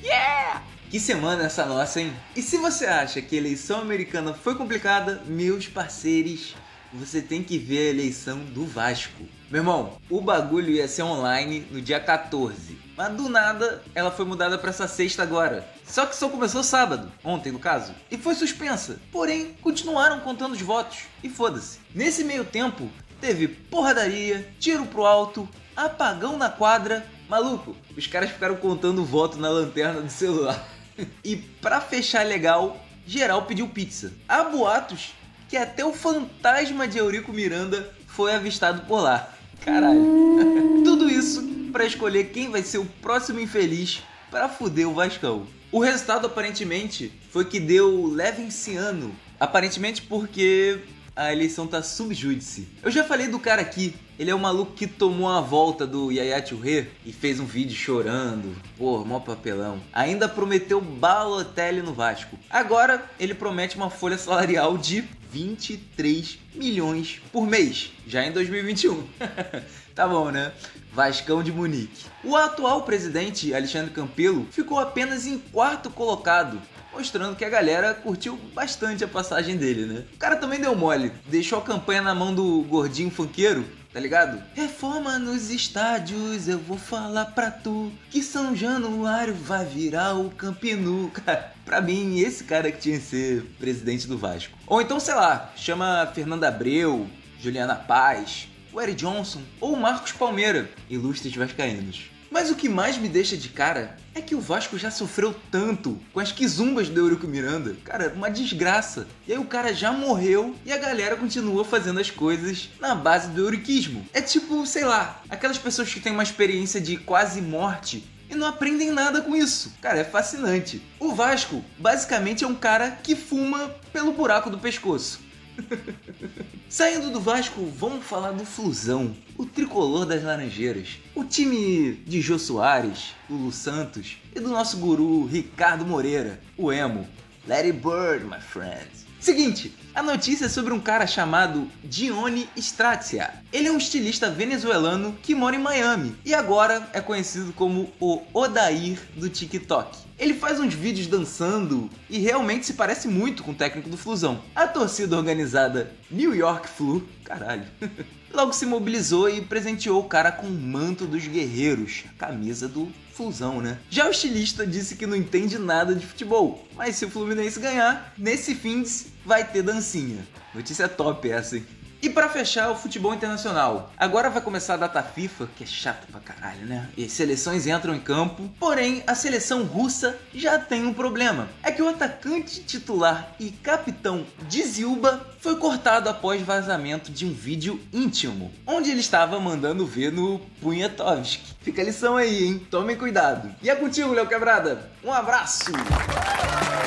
Yeah! 0.03 0.63
Que 0.91 1.01
semana 1.01 1.45
essa 1.45 1.65
nossa, 1.65 2.03
hein? 2.03 2.13
E 2.37 2.43
se 2.43 2.59
você 2.59 2.85
acha 2.85 3.23
que 3.23 3.37
a 3.37 3.39
eleição 3.39 3.81
americana 3.81 4.35
foi 4.35 4.55
complicada, 4.55 5.23
meus 5.27 5.67
parceiros, 5.67 6.55
você 6.93 7.23
tem 7.23 7.43
que 7.43 7.57
ver 7.57 7.87
a 7.89 7.91
eleição 7.91 8.39
do 8.41 8.67
Vasco. 8.67 9.25
Meu 9.53 9.61
irmão, 9.61 9.99
o 10.09 10.19
bagulho 10.19 10.71
ia 10.71 10.89
ser 10.89 11.03
online 11.03 11.67
no 11.71 11.79
dia 11.79 12.01
14, 12.01 12.75
mas 12.97 13.15
do 13.15 13.29
nada 13.29 13.83
ela 13.95 14.11
foi 14.11 14.25
mudada 14.25 14.57
para 14.57 14.71
essa 14.71 14.89
sexta 14.89 15.23
agora. 15.23 15.69
Só 15.87 16.07
que 16.07 16.17
só 16.17 16.31
começou 16.31 16.63
sábado, 16.63 17.13
ontem 17.23 17.53
no 17.53 17.59
caso, 17.59 17.95
e 18.11 18.17
foi 18.17 18.35
suspensa. 18.35 18.99
Porém, 19.13 19.55
continuaram 19.61 20.21
contando 20.21 20.53
os 20.53 20.63
votos 20.63 21.01
e 21.23 21.29
foda-se. 21.29 21.81
Nesse 21.95 22.25
meio 22.25 22.47
tempo, 22.47 22.91
teve 23.21 23.47
porradaria, 23.47 24.49
tiro 24.59 24.87
pro 24.87 25.05
alto, 25.05 25.47
apagão 25.77 26.39
na 26.39 26.49
quadra. 26.49 27.05
Maluco, 27.29 27.77
os 27.95 28.07
caras 28.07 28.31
ficaram 28.31 28.57
contando 28.57 29.05
voto 29.05 29.37
na 29.37 29.51
lanterna 29.51 30.01
do 30.01 30.11
celular. 30.11 30.67
e 31.23 31.37
pra 31.37 31.79
fechar 31.79 32.25
legal, 32.25 32.79
geral 33.07 33.43
pediu 33.43 33.69
pizza. 33.69 34.15
Há 34.27 34.45
boatos 34.45 35.13
que 35.47 35.59
até 35.59 35.85
o 35.85 35.93
fantasma 35.93 36.89
de 36.89 36.97
Eurico 36.97 37.35
Miranda 37.35 37.93
foi 38.07 38.35
avistado 38.35 38.87
por 38.87 39.03
lá. 39.03 39.31
Caralho. 39.65 40.83
Tudo 40.85 41.09
isso 41.09 41.43
pra 41.73 41.85
escolher 41.87 42.25
quem 42.31 42.51
vai 42.51 42.63
ser 42.63 42.79
o 42.79 42.85
próximo 42.85 43.41
infeliz 43.41 44.03
pra 44.31 44.49
fuder 44.49 44.89
o 44.89 44.95
Vascão. 44.95 45.47
O 45.71 45.79
resultado 45.79 46.27
aparentemente 46.27 47.13
foi 47.31 47.45
que 47.45 47.61
deu 47.61 48.07
Levinciano. 48.07 49.15
Aparentemente 49.39 50.03
porque 50.03 50.81
a 51.15 51.33
eleição 51.33 51.67
tá 51.67 51.83
subjúdice. 51.83 52.69
Eu 52.83 52.91
já 52.91 53.05
falei 53.05 53.29
do 53.29 53.39
cara 53.39 53.63
aqui. 53.63 53.95
Ele 54.19 54.31
é 54.31 54.35
o 54.35 54.39
maluco 54.39 54.73
que 54.73 54.87
tomou 54.87 55.29
a 55.29 55.41
volta 55.41 55.87
do 55.87 56.13
Yaya 56.13 56.41
Touré 56.43 56.89
e 57.05 57.13
fez 57.13 57.41
um 57.41 57.45
vídeo 57.45 57.77
chorando. 57.77 58.55
Pô, 58.77 59.05
mó 59.05 59.21
papelão. 59.21 59.81
Ainda 59.93 60.29
prometeu 60.29 60.81
Balotelli 60.81 61.83
no 61.83 61.93
Vasco. 61.93 62.39
Agora 62.51 63.05
ele 63.19 63.35
promete 63.35 63.77
uma 63.77 63.91
folha 63.91 64.19
salarial 64.19 64.77
de 64.77 65.05
23 65.33 66.39
milhões 66.55 67.21
por 67.33 67.47
mês, 67.47 67.91
já 68.07 68.25
em 68.25 68.33
2021. 68.33 69.03
tá 69.95 70.07
bom, 70.07 70.31
né? 70.31 70.53
Vascão 70.93 71.43
de 71.43 71.51
Munique. 71.51 72.05
O 72.23 72.37
atual 72.37 72.83
presidente, 72.83 73.55
Alexandre 73.55 73.91
Campelo, 73.91 74.47
ficou 74.51 74.79
apenas 74.79 75.27
em 75.27 75.39
quarto 75.39 75.89
colocado, 75.91 76.61
mostrando 76.93 77.35
que 77.35 77.45
a 77.45 77.49
galera 77.49 77.95
curtiu 77.95 78.39
bastante 78.55 79.03
a 79.03 79.09
passagem 79.09 79.57
dele, 79.57 79.87
né? 79.87 80.05
O 80.15 80.19
cara 80.19 80.37
também 80.37 80.61
deu 80.61 80.77
mole, 80.77 81.11
deixou 81.27 81.59
a 81.59 81.63
campanha 81.63 82.03
na 82.03 82.15
mão 82.15 82.35
do 82.35 82.63
gordinho 82.65 83.11
funkeiro, 83.11 83.65
tá 83.93 84.01
ligado? 84.01 84.43
Reforma 84.55 85.19
nos 85.19 85.51
estádios, 85.51 86.49
eu 86.49 86.59
vou 86.59 86.79
falar 86.79 87.27
pra 87.27 87.51
tu 87.51 87.93
que 88.11 88.23
São 88.23 88.57
Januário 88.57 89.35
vai 89.35 89.65
virar 89.65 90.15
o 90.15 90.31
Campinu. 90.31 91.11
Cara, 91.25 91.53
pra 91.65 91.81
mim, 91.81 92.19
esse 92.19 92.45
cara 92.45 92.73
que 92.73 92.79
tinha 92.79 92.99
que 92.99 93.05
ser 93.05 93.43
presidente 93.59 94.07
do 94.07 94.17
Vasco. 94.17 94.57
Ou 94.67 94.81
então, 94.81 94.99
sei 94.99 95.15
lá, 95.15 95.53
chama 95.57 96.11
Fernanda 96.15 96.49
Abreu, 96.49 97.07
Juliana 97.41 97.75
Paz, 97.75 98.49
o 98.73 98.81
Eric 98.81 98.97
Johnson 98.97 99.43
ou 99.61 99.77
Marcos 99.77 100.13
Palmeira, 100.13 100.71
ilustres 100.89 101.35
vascaínos. 101.35 102.12
Mas 102.33 102.51
o 102.51 102.55
que 102.55 102.67
mais 102.67 102.97
me 102.97 103.11
deixa 103.11 103.37
de 103.37 103.51
cara 103.51 103.95
é 104.15 104.23
que 104.23 104.35
o 104.35 104.41
Vasco 104.41 104.79
já 104.79 104.91
sofreu 104.91 105.37
tanto 105.51 106.01
com 106.15 106.19
as 106.19 106.33
quizumbas 106.33 106.89
do 106.89 106.99
Eurico 106.99 107.27
Miranda. 107.27 107.77
Cara, 107.85 108.11
uma 108.17 108.31
desgraça. 108.31 109.07
E 109.29 109.33
aí 109.33 109.39
o 109.39 109.45
cara 109.45 109.75
já 109.75 109.93
morreu 109.93 110.57
e 110.65 110.73
a 110.73 110.79
galera 110.79 111.15
continua 111.15 111.63
fazendo 111.63 112.01
as 112.01 112.11
coisas 112.11 112.71
na 112.81 112.95
base 112.95 113.29
do 113.29 113.43
euriquismo. 113.43 114.07
É 114.15 114.23
tipo, 114.23 114.65
sei 114.65 114.83
lá, 114.83 115.21
aquelas 115.29 115.59
pessoas 115.59 115.93
que 115.93 116.01
têm 116.01 116.11
uma 116.11 116.23
experiência 116.23 116.81
de 116.81 116.97
quase 116.97 117.43
morte 117.43 118.11
e 118.31 118.35
não 118.35 118.47
aprendem 118.47 118.91
nada 118.91 119.21
com 119.21 119.37
isso. 119.37 119.75
Cara, 119.83 119.99
é 119.99 120.05
fascinante. 120.05 120.81
O 120.99 121.15
Vasco 121.15 121.63
basicamente 121.79 122.45
é 122.45 122.49
um 122.49 122.55
cara 122.55 122.93
que 123.03 123.15
fuma 123.15 123.77
pelo 123.93 124.13
buraco 124.13 124.49
do 124.49 124.59
pescoço. 124.59 125.21
Saindo 126.69 127.11
do 127.11 127.21
Vasco, 127.21 127.65
vamos 127.77 128.05
falar 128.05 128.33
do 128.33 128.45
Flusão, 128.45 129.15
o 129.37 129.45
tricolor 129.45 130.07
das 130.07 130.23
Laranjeiras. 130.23 130.99
O 131.15 131.25
time 131.25 131.93
de 132.07 132.21
Jô 132.21 132.39
Soares, 132.39 133.15
Lulu 133.29 133.53
Santos 133.53 134.17
e 134.35 134.41
do 134.41 134.49
nosso 134.49 134.79
guru 134.79 135.27
Ricardo 135.27 135.85
Moreira, 135.85 136.41
o 136.57 136.73
Emo. 136.73 137.07
It 137.49 137.73
burn, 137.73 138.25
my 138.27 138.41
friends. 138.41 139.05
Seguinte, 139.23 139.73
a 139.95 140.03
notícia 140.03 140.47
é 140.47 140.49
sobre 140.49 140.73
um 140.73 140.81
cara 140.81 141.07
chamado 141.07 141.71
Dione 141.85 142.49
Stratia. 142.57 143.31
Ele 143.53 143.69
é 143.69 143.73
um 143.73 143.77
estilista 143.77 144.29
venezuelano 144.29 145.17
que 145.23 145.35
mora 145.35 145.55
em 145.55 145.61
Miami 145.61 146.17
e 146.25 146.35
agora 146.35 146.89
é 146.93 147.01
conhecido 147.01 147.53
como 147.53 147.93
o 148.01 148.23
Odair 148.33 148.99
do 149.15 149.29
TikTok. 149.29 150.02
Ele 150.19 150.35
faz 150.35 150.61
uns 150.61 150.75
vídeos 150.75 151.07
dançando 151.07 151.91
e 152.09 152.19
realmente 152.19 152.67
se 152.67 152.75
parece 152.75 153.09
muito 153.09 153.43
com 153.43 153.53
o 153.53 153.55
técnico 153.55 153.89
do 153.89 153.97
Flusão. 153.97 154.43
A 154.55 154.67
torcida 154.67 155.17
organizada 155.17 155.93
New 156.11 156.35
York 156.35 156.69
Flu, 156.69 157.07
caralho, 157.25 157.67
logo 158.33 158.53
se 158.53 158.67
mobilizou 158.67 159.29
e 159.29 159.41
presenteou 159.41 160.01
o 160.01 160.09
cara 160.09 160.31
com 160.33 160.47
o 160.47 160.51
manto 160.51 161.07
dos 161.07 161.27
guerreiros, 161.27 162.05
a 162.11 162.27
camisa 162.27 162.69
do 162.69 162.91
Flusão, 163.13 163.61
né? 163.61 163.79
Já 163.91 164.07
o 164.07 164.11
estilista 164.11 164.67
disse 164.67 164.97
que 164.97 165.07
não 165.07 165.17
entende 165.17 165.59
nada 165.59 165.95
de 165.95 166.07
futebol, 166.07 166.67
mas 166.75 166.97
se 166.97 167.05
o 167.05 167.11
Fluminense 167.11 167.61
ganhar, 167.61 168.15
nesse 168.17 168.55
fins 168.55 169.09
vai 169.25 169.45
ter 169.45 169.63
dancinha. 169.63 170.27
Notícia 170.55 170.89
top 170.89 171.31
essa, 171.31 171.57
hein? 171.57 171.67
E 172.03 172.11
pra 172.11 172.29
fechar, 172.29 172.69
o 172.69 172.75
futebol 172.75 173.15
internacional. 173.15 173.93
Agora 173.97 174.29
vai 174.29 174.43
começar 174.43 174.75
a 174.75 174.79
data 174.79 175.01
FIFA, 175.05 175.49
que 175.55 175.63
é 175.63 175.67
chato 175.69 176.09
pra 176.11 176.19
caralho, 176.19 176.67
né? 176.67 176.89
E 176.97 177.05
as 177.05 177.13
seleções 177.13 177.65
entram 177.69 177.95
em 177.95 178.01
campo. 178.01 178.51
Porém, 178.59 179.05
a 179.07 179.15
seleção 179.15 179.63
russa 179.63 180.19
já 180.35 180.59
tem 180.59 180.85
um 180.85 180.93
problema. 180.93 181.49
É 181.63 181.71
que 181.71 181.81
o 181.81 181.89
atacante 181.89 182.65
titular 182.65 183.33
e 183.39 183.53
capitão 183.53 184.27
de 184.49 184.65
Zilba 184.65 185.25
foi 185.39 185.55
cortado 185.55 186.09
após 186.09 186.43
vazamento 186.43 187.13
de 187.13 187.25
um 187.25 187.33
vídeo 187.33 187.81
íntimo, 187.93 188.53
onde 188.67 188.91
ele 188.91 189.01
estava 189.01 189.39
mandando 189.39 189.87
ver 189.87 190.11
no 190.11 190.41
Punhatovski. 190.61 191.55
Fica 191.61 191.83
a 191.83 191.85
lição 191.85 192.17
aí, 192.17 192.47
hein? 192.47 192.67
Tomem 192.69 192.97
cuidado. 192.97 193.55
E 193.63 193.71
é 193.71 193.77
contigo, 193.77 194.13
Léo 194.13 194.27
Quebrada. 194.27 194.91
Um 195.05 195.13
abraço! 195.13 195.71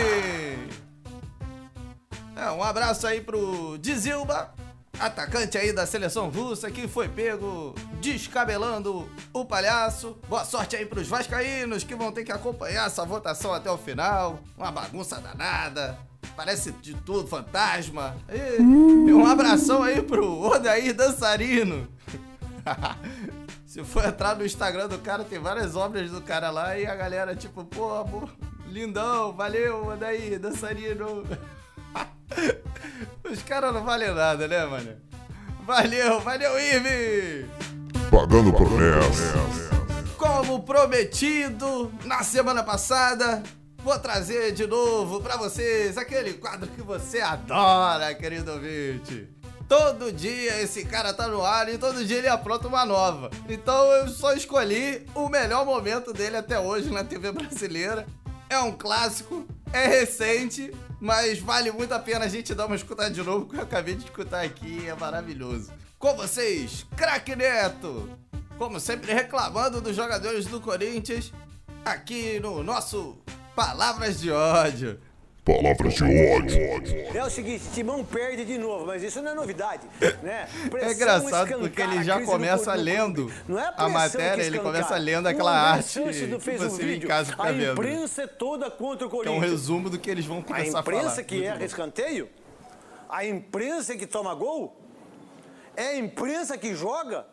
É, 2.40 2.50
um 2.52 2.64
abraço 2.64 3.06
aí 3.06 3.20
pro 3.20 3.78
Dizilba, 3.80 4.54
atacante 4.98 5.58
aí 5.58 5.74
da 5.74 5.86
seleção 5.86 6.30
russa 6.30 6.72
que 6.72 6.88
foi 6.88 7.10
pego 7.10 7.76
descabelando 8.00 9.10
o 9.34 9.44
palhaço. 9.44 10.18
Boa 10.30 10.46
sorte 10.46 10.78
aí 10.78 10.86
pros 10.86 11.10
vascaínos 11.10 11.84
que 11.84 11.94
vão 11.94 12.14
ter 12.14 12.24
que 12.24 12.32
acompanhar 12.32 12.88
essa 12.88 13.04
votação 13.04 13.54
até 13.54 13.70
o 13.70 13.78
final. 13.78 14.40
Uma 14.58 14.72
bagunça 14.72 15.20
danada. 15.20 16.00
Parece 16.34 16.72
de 16.72 16.94
tudo, 16.94 17.28
fantasma. 17.28 18.16
E, 18.30 18.62
e 18.62 19.14
um 19.14 19.28
abração 19.28 19.84
aí 19.84 20.02
pro 20.02 20.42
Odair 20.42 20.94
Dançarino. 20.94 21.90
Se 23.68 23.84
for 23.84 24.06
entrar 24.06 24.38
no 24.38 24.46
Instagram 24.46 24.88
do 24.88 24.98
cara, 25.00 25.26
tem 25.26 25.40
várias 25.40 25.76
obras 25.76 26.10
do 26.10 26.22
cara 26.22 26.50
lá 26.52 26.78
e 26.80 26.86
a 26.88 26.96
galera, 26.96 27.36
tipo, 27.36 27.66
pô, 27.66 27.94
amor, 27.96 28.30
lindão, 28.66 29.34
valeu, 29.34 29.88
Odair, 29.88 30.40
dançarino. 30.40 31.26
Os 33.24 33.44
caras 33.44 33.74
não 33.74 33.84
valem 33.84 34.14
nada, 34.14 34.48
né, 34.48 34.66
mano? 34.66 34.96
Valeu, 35.66 36.20
valeu, 36.22 36.60
Ive! 36.60 37.48
Pagando 38.10 38.52
promessa. 38.52 39.38
Como 40.18 40.64
prometido 40.64 41.92
na 42.06 42.24
semana 42.24 42.64
passada, 42.64 43.44
vou 43.84 43.98
trazer 44.00 44.52
de 44.52 44.66
novo 44.66 45.22
pra 45.22 45.38
vocês 45.38 45.98
aquele 45.98 46.34
quadro 46.34 46.68
que 46.70 46.82
você 46.82 47.22
adora, 47.22 48.14
querido 48.16 48.54
ouvinte. 48.54 49.30
Todo 49.68 50.12
dia 50.12 50.60
esse 50.64 50.84
cara 50.84 51.14
tá 51.14 51.28
no 51.28 51.46
ar 51.46 51.70
e 51.70 51.78
todo 51.78 52.04
dia 52.04 52.18
ele 52.18 52.28
apronta 52.28 52.68
uma 52.68 52.84
nova. 52.84 53.30
Então 53.48 53.86
eu 53.92 54.08
só 54.08 54.34
escolhi 54.34 55.06
o 55.14 55.30
melhor 55.30 55.64
momento 55.64 56.12
dele 56.12 56.38
até 56.38 56.60
hoje 56.60 56.90
na 56.90 57.04
TV 57.04 57.32
brasileira. 57.32 58.08
É 58.50 58.58
um 58.58 58.72
clássico, 58.72 59.46
é 59.72 59.86
recente, 59.86 60.74
mas 61.00 61.40
vale 61.40 61.72
muito 61.72 61.94
a 61.94 62.00
pena 62.00 62.26
a 62.26 62.28
gente 62.28 62.54
dar 62.54 62.66
uma 62.66 62.76
escutada 62.76 63.10
de 63.10 63.24
novo, 63.24 63.46
que 63.48 63.56
eu 63.56 63.62
acabei 63.62 63.96
de 63.96 64.06
escutar 64.06 64.42
aqui, 64.44 64.88
é 64.88 64.96
maravilhoso. 64.96 65.72
Com 65.98 66.16
vocês, 66.16 66.86
Craque 66.96 67.36
Neto! 67.36 68.10
Como 68.58 68.80
sempre, 68.80 69.14
reclamando 69.14 69.80
dos 69.80 69.96
jogadores 69.96 70.46
do 70.46 70.60
Corinthians, 70.60 71.32
aqui 71.86 72.40
no 72.40 72.62
nosso 72.64 73.18
Palavras 73.56 74.20
de 74.20 74.32
Ódio. 74.32 75.00
Palavras 75.46 75.96
de 75.96 76.04
ódio. 76.04 76.60
É 77.16 77.24
o 77.24 77.30
seguinte, 77.30 77.64
Timão 77.74 78.04
perde 78.06 78.46
de 78.46 78.58
novo, 78.58 78.86
mas 78.86 79.02
isso 79.02 79.20
não 79.22 79.32
é 79.32 79.34
novidade, 79.34 79.82
né? 80.22 80.48
É 80.66 80.70
Pressão 80.70 80.92
engraçado 80.92 81.60
porque 81.60 81.82
ele 81.82 82.04
já 82.04 82.20
no 82.20 82.26
começa 82.26 82.74
lendo 82.76 83.32
Não 83.48 83.58
é 83.60 83.74
a 83.76 83.90
matéria, 83.90 84.44
ele 84.44 84.60
começa 84.60 84.96
lendo 84.98 85.26
O 85.26 85.30
aquela 85.30 85.52
André 85.74 85.78
arte 85.80 86.00
que 86.02 86.40
fez 86.40 86.62
um 86.62 86.70
você 86.70 86.84
em 86.84 86.86
vídeo. 86.86 87.08
casa 87.08 87.32
fica 87.32 87.44
A 87.44 87.52
vendo. 87.52 87.72
imprensa 87.72 88.24
é 88.24 88.28
toda 88.28 88.70
contra 88.70 89.08
o 89.08 89.10
Que 89.10 89.16
é 89.16 89.20
um 89.20 89.24
Corinthians. 89.26 89.52
resumo 89.52 89.90
do 89.90 89.98
que 89.98 90.10
eles 90.10 90.26
vão 90.26 90.40
A 90.40 90.44
começar 90.44 90.80
a 90.80 90.84
falar. 90.84 90.98
imprensa 90.98 91.24
que 91.24 91.44
erra 91.44 91.58
bom. 91.60 91.66
escanteio 91.66 92.30
A 93.10 93.26
imprensa 93.26 93.96
que 93.96 94.06
toma 94.06 94.36
gol? 94.36 94.78
É 95.76 95.88
a 95.88 95.98
imprensa 95.98 96.58
que 96.60 96.76
joga? 96.76 97.26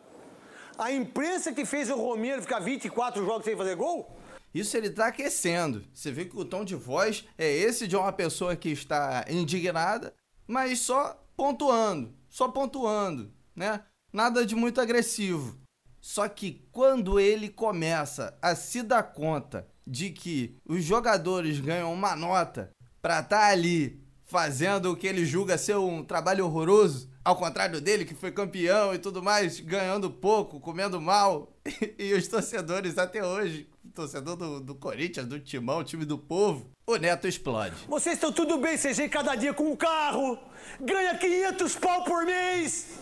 A 0.77 0.91
imprensa 0.91 1.51
que 1.51 1.65
fez 1.65 1.89
o 1.89 1.95
Romero 1.95 2.41
ficar 2.41 2.59
24 2.59 3.23
jogos 3.23 3.43
sem 3.45 3.55
fazer 3.55 3.75
gol? 3.75 4.09
Isso 4.53 4.75
ele 4.75 4.89
tá 4.89 5.07
aquecendo. 5.07 5.83
Você 5.93 6.11
vê 6.11 6.25
que 6.25 6.37
o 6.37 6.45
tom 6.45 6.63
de 6.63 6.75
voz 6.75 7.25
é 7.37 7.51
esse 7.51 7.87
de 7.87 7.95
uma 7.95 8.11
pessoa 8.11 8.55
que 8.55 8.69
está 8.69 9.25
indignada, 9.29 10.13
mas 10.47 10.79
só 10.79 11.23
pontuando, 11.35 12.13
só 12.29 12.47
pontuando, 12.47 13.31
né? 13.55 13.83
Nada 14.11 14.45
de 14.45 14.55
muito 14.55 14.81
agressivo. 14.81 15.59
Só 15.99 16.27
que 16.27 16.65
quando 16.71 17.19
ele 17.19 17.49
começa 17.49 18.37
a 18.41 18.55
se 18.55 18.81
dar 18.81 19.03
conta 19.03 19.67
de 19.85 20.09
que 20.09 20.57
os 20.65 20.83
jogadores 20.83 21.59
ganham 21.59 21.93
uma 21.93 22.15
nota 22.15 22.71
pra 23.01 23.19
estar 23.19 23.39
tá 23.39 23.47
ali 23.47 24.01
fazendo 24.25 24.91
o 24.91 24.95
que 24.95 25.07
ele 25.07 25.25
julga 25.25 25.57
ser 25.57 25.77
um 25.77 26.03
trabalho 26.03 26.45
horroroso, 26.45 27.09
ao 27.23 27.35
contrário 27.35 27.79
dele, 27.81 28.05
que 28.05 28.13
foi 28.13 28.31
campeão 28.31 28.93
e 28.93 28.99
tudo 28.99 29.23
mais, 29.23 29.59
ganhando 29.59 30.11
pouco, 30.11 30.59
comendo 30.59 30.99
mal, 30.99 31.53
e 31.97 32.13
os 32.13 32.27
torcedores 32.27 32.97
até 32.97 33.25
hoje, 33.25 33.69
torcedor 33.97 34.35
do, 34.35 34.59
do 34.59 34.75
Corinthians, 34.75 35.25
do 35.25 35.39
Timão, 35.39 35.83
time 35.83 36.05
do 36.05 36.19
povo, 36.19 36.69
o 36.85 36.97
Neto 36.97 37.27
explode. 37.27 37.75
Vocês 37.87 38.13
estão 38.13 38.31
tudo 38.31 38.59
bem, 38.59 38.77
CG, 38.77 39.09
cada 39.09 39.33
dia 39.33 39.55
com 39.55 39.71
um 39.71 39.75
carro, 39.75 40.37
ganha 40.79 41.17
500 41.17 41.75
pau 41.77 42.03
por 42.03 42.23
mês. 42.23 42.99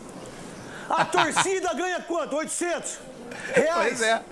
A 0.89 1.03
torcida 1.03 1.73
ganha 1.73 2.01
quanto? 2.01 2.37
800 2.37 2.99
reais? 3.53 3.87
Pois 3.89 4.01
é. 4.01 4.23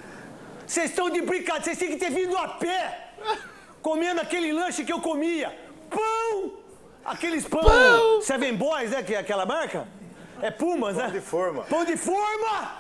Vocês 0.66 0.90
estão 0.90 1.10
de 1.10 1.22
brincadeira, 1.22 1.66
vocês 1.66 1.78
têm 1.78 1.90
que 1.90 1.98
ter 1.98 2.12
vindo 2.12 2.38
a 2.38 2.48
pé, 2.48 3.12
comendo 3.84 4.22
aquele 4.22 4.54
lanche 4.54 4.86
que 4.86 4.94
eu 4.94 5.02
comia. 5.02 5.54
Pão! 5.90 6.60
Aqueles 7.04 7.46
pão, 7.46 7.60
pão. 7.60 8.22
Seven 8.22 8.56
Boys, 8.56 8.92
né, 8.92 9.04
que 9.04 9.14
é 9.14 9.18
aquela 9.18 9.46
marca? 9.46 9.86
É 10.42 10.52
Pumas, 10.52 10.96
Pão 10.96 11.06
né? 11.06 11.12
de 11.12 11.22
forma. 11.22 11.64
Pão 11.64 11.86
de 11.86 11.96
forma! 11.96 12.78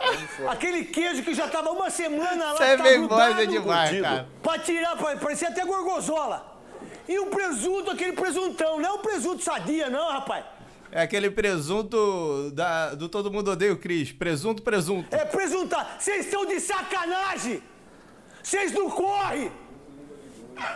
Aquele 0.50 0.86
queijo 0.86 1.24
que 1.24 1.34
já 1.34 1.48
tava 1.48 1.72
uma 1.72 1.90
semana 1.90 2.52
lá. 2.52 2.58
Tá 2.58 2.78
Boys 2.78 2.98
grudado, 2.98 3.42
é 3.42 3.46
demais, 3.46 3.90
curtido. 3.90 4.04
cara. 4.04 4.28
Pra 4.42 4.60
tirar, 4.60 4.98
parecia 4.98 5.48
até 5.50 5.64
gorgonzola. 5.66 6.60
E 7.08 7.18
o 7.20 7.28
presunto, 7.28 7.92
aquele 7.92 8.14
presuntão. 8.14 8.80
Não 8.80 8.90
é 8.90 8.94
o 8.94 9.00
presunto 9.00 9.44
sadia, 9.44 9.90
não, 9.90 10.10
rapaz. 10.12 10.44
É 10.92 11.02
aquele 11.02 11.30
presunto 11.32 12.52
da, 12.54 12.94
do 12.96 13.10
Todo 13.10 13.32
Mundo 13.32 13.50
Odeia 13.52 13.74
o 13.74 13.78
Cris. 13.78 14.12
Presunto, 14.12 14.62
presunto. 14.62 15.14
É 15.16 15.26
presuntar. 15.26 15.96
Vocês 16.00 16.26
estão 16.26 16.46
de 16.46 16.60
sacanagem! 16.60 17.64
Vocês 18.44 18.72
não 18.74 18.90
correm! 18.90 19.52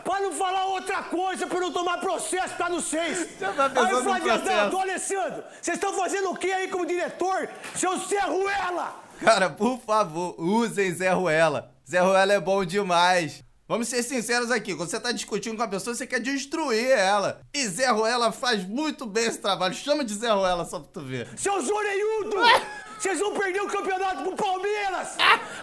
Pra 0.03 0.19
não 0.21 0.31
falar 0.31 0.65
outra 0.65 1.03
coisa, 1.03 1.47
pra 1.47 1.59
não 1.59 1.71
tomar 1.71 1.97
processo, 1.99 2.55
tá 2.57 2.69
no 2.69 2.81
seis. 2.81 3.27
Tá 3.39 3.53
Aí 3.75 4.21
processo. 4.21 4.69
do 4.69 4.77
Alessandro, 4.77 5.43
vocês 5.61 5.77
estão 5.77 5.93
fazendo 5.93 6.31
o 6.31 6.35
que 6.35 6.51
aí 6.51 6.67
como 6.67 6.85
diretor? 6.85 7.49
Seu 7.75 7.99
Serruela! 7.99 8.95
Cara, 9.19 9.49
por 9.49 9.79
favor, 9.79 10.35
usem 10.37 10.93
Zé 10.93 11.11
Ruela. 11.11 11.71
Zé 11.89 11.99
Ruela 11.99 12.33
é 12.33 12.39
bom 12.39 12.63
demais. 12.63 13.43
Vamos 13.67 13.89
ser 13.89 14.01
sinceros 14.01 14.49
aqui, 14.49 14.73
quando 14.75 14.89
você 14.89 14.99
tá 14.99 15.11
discutindo 15.11 15.57
com 15.57 15.63
a 15.63 15.67
pessoa, 15.67 15.93
você 15.93 16.07
quer 16.07 16.21
destruir 16.21 16.89
ela. 16.89 17.41
E 17.53 17.67
Zé 17.67 17.87
Ruela 17.89 18.31
faz 18.31 18.63
muito 18.63 19.05
bem 19.05 19.25
esse 19.25 19.39
trabalho. 19.39 19.73
Chama 19.73 20.05
de 20.05 20.13
Zé 20.13 20.31
Ruela 20.31 20.63
só 20.63 20.79
pra 20.79 20.89
tu 20.93 21.01
ver. 21.01 21.27
Seus 21.37 21.69
orelhudos! 21.69 22.41
Vocês 22.99 23.19
vão 23.19 23.33
perder 23.33 23.61
o 23.61 23.67
campeonato 23.67 24.23
pro 24.23 24.35
Palmeiras! 24.35 25.09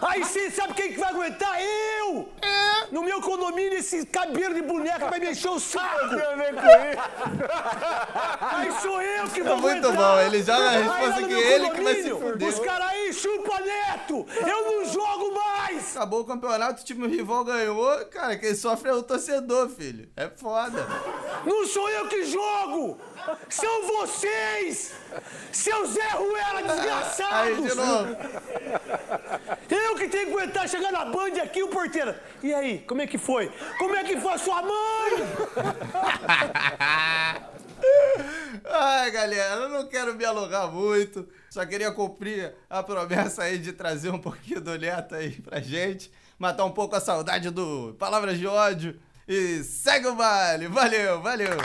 Aí 0.01 0.23
sim, 0.23 0.49
sabe 0.49 0.73
quem 0.73 0.93
que 0.93 0.99
vai 0.99 1.09
aguentar? 1.09 1.57
Eu! 1.61 2.29
No 2.91 3.03
meu 3.03 3.19
condomínio, 3.21 3.77
esse 3.79 4.05
cabelo 4.05 4.53
de 4.53 4.61
boneca 4.61 5.09
vai 5.09 5.19
me 5.19 5.31
encher 5.31 5.49
o 5.49 5.59
saco! 5.59 6.15
Aí 8.41 8.71
sou 8.81 9.01
eu 9.01 9.27
que 9.29 9.41
vou 9.43 9.53
É 9.53 9.57
muito 9.57 9.87
aguentar. 9.87 10.15
bom, 10.15 10.19
ele 10.21 10.43
joga 10.43 10.59
a 10.63 10.69
Aí 10.69 10.77
resposta 10.83 11.07
lá 11.09 11.19
no 11.19 11.27
que 11.27 11.33
meu 11.33 11.41
ele 11.43 11.69
que 11.71 11.81
vai 11.81 11.95
se 11.95 12.09
condomínio, 12.09 12.31
fuder. 12.33 12.47
Os 12.47 12.59
caras 12.59 12.87
aí, 12.87 13.13
chupa 13.13 13.59
neto! 13.59 14.25
Eu 14.47 14.65
não 14.65 14.85
jogo 14.85 15.33
mais! 15.33 15.95
Acabou 15.97 16.21
o 16.21 16.25
campeonato, 16.25 16.81
o 16.81 16.85
time 16.85 17.07
rival 17.07 17.43
ganhou. 17.43 18.05
Cara, 18.05 18.37
quem 18.37 18.55
sofre 18.55 18.89
é 18.89 18.93
o 18.93 19.03
torcedor, 19.03 19.69
filho. 19.69 20.07
É 20.15 20.29
foda. 20.29 20.85
Não 21.45 21.65
sou 21.67 21.89
eu 21.89 22.07
que 22.07 22.23
jogo! 22.25 22.97
São 23.49 23.87
vocês! 23.87 24.93
Seus 25.51 25.91
Zé 25.91 26.09
Ruela 26.09 26.61
desgraçados! 26.63 27.33
Aí, 27.33 27.55
de 27.55 27.75
novo. 27.75 28.15
Eu 29.69 29.95
que 29.95 30.07
tenho 30.07 30.27
que 30.27 30.31
aguentar 30.33 30.67
chegar 30.69 30.91
na 30.91 31.05
Band 31.05 31.41
aqui, 31.41 31.63
o 31.63 31.67
porteiro. 31.67 32.13
E 32.43 32.53
aí, 32.53 32.79
como 32.79 33.01
é 33.01 33.07
que 33.07 33.17
foi? 33.17 33.51
Como 33.77 33.95
é 33.95 34.03
que 34.03 34.19
foi 34.19 34.33
a 34.33 34.37
sua 34.37 34.61
mãe? 34.61 35.13
Ai, 38.65 39.11
galera, 39.11 39.55
eu 39.55 39.69
não 39.69 39.87
quero 39.87 40.13
me 40.15 40.25
alongar 40.25 40.71
muito. 40.71 41.27
Só 41.49 41.65
queria 41.65 41.91
cumprir 41.91 42.53
a 42.69 42.83
promessa 42.83 43.43
aí 43.43 43.57
de 43.57 43.71
trazer 43.73 44.09
um 44.09 44.19
pouquinho 44.19 44.61
do 44.61 44.77
Neto 44.77 45.15
aí 45.15 45.31
pra 45.41 45.61
gente. 45.61 46.11
Matar 46.37 46.65
um 46.65 46.71
pouco 46.71 46.95
a 46.95 46.99
saudade 46.99 47.49
do 47.49 47.95
Palavras 47.97 48.37
de 48.37 48.45
Ódio. 48.47 48.99
E 49.27 49.63
segue 49.63 50.07
o 50.07 50.15
baile. 50.15 50.67
Valeu, 50.67 51.21
valeu. 51.21 51.57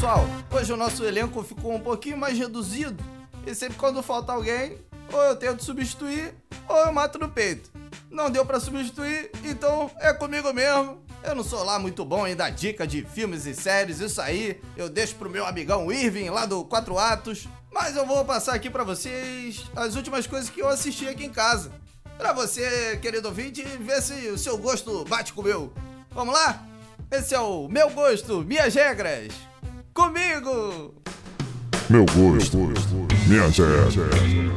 Pessoal, 0.00 0.24
hoje 0.50 0.72
o 0.72 0.78
nosso 0.78 1.04
elenco 1.04 1.42
ficou 1.42 1.74
um 1.74 1.78
pouquinho 1.78 2.16
mais 2.16 2.38
reduzido. 2.38 3.04
E 3.46 3.54
sempre 3.54 3.76
quando 3.76 4.02
falta 4.02 4.32
alguém, 4.32 4.78
ou 5.12 5.22
eu 5.24 5.36
tento 5.36 5.62
substituir, 5.62 6.34
ou 6.66 6.74
eu 6.74 6.90
mato 6.90 7.18
no 7.18 7.28
peito. 7.28 7.70
Não 8.10 8.30
deu 8.30 8.46
pra 8.46 8.58
substituir, 8.58 9.30
então 9.44 9.90
é 9.98 10.10
comigo 10.14 10.54
mesmo. 10.54 11.02
Eu 11.22 11.34
não 11.34 11.44
sou 11.44 11.62
lá 11.62 11.78
muito 11.78 12.02
bom 12.02 12.26
em 12.26 12.34
dar 12.34 12.48
dica 12.48 12.86
de 12.86 13.02
filmes 13.04 13.44
e 13.44 13.54
séries, 13.54 14.00
isso 14.00 14.22
aí 14.22 14.58
eu 14.74 14.88
deixo 14.88 15.16
pro 15.16 15.28
meu 15.28 15.44
amigão 15.44 15.92
Irving 15.92 16.30
lá 16.30 16.46
do 16.46 16.64
Quatro 16.64 16.98
Atos. 16.98 17.46
Mas 17.70 17.94
eu 17.94 18.06
vou 18.06 18.24
passar 18.24 18.54
aqui 18.54 18.70
pra 18.70 18.84
vocês 18.84 19.66
as 19.76 19.96
últimas 19.96 20.26
coisas 20.26 20.48
que 20.48 20.62
eu 20.62 20.68
assisti 20.70 21.06
aqui 21.06 21.26
em 21.26 21.30
casa. 21.30 21.70
Pra 22.16 22.32
você, 22.32 22.98
querido 23.02 23.28
ouvinte, 23.28 23.62
ver 23.62 24.00
se 24.00 24.14
o 24.30 24.38
seu 24.38 24.56
gosto 24.56 25.04
bate 25.04 25.34
com 25.34 25.42
o 25.42 25.44
meu. 25.44 25.70
Vamos 26.12 26.32
lá? 26.32 26.66
Esse 27.10 27.34
é 27.34 27.40
o 27.40 27.68
meu 27.68 27.90
gosto, 27.90 28.42
minhas 28.42 28.74
regras. 28.74 29.49
Comigo! 29.92 30.94
Meu 31.88 32.06
gosto, 32.06 32.56
minhas 33.26 33.58
regras. 33.58 33.94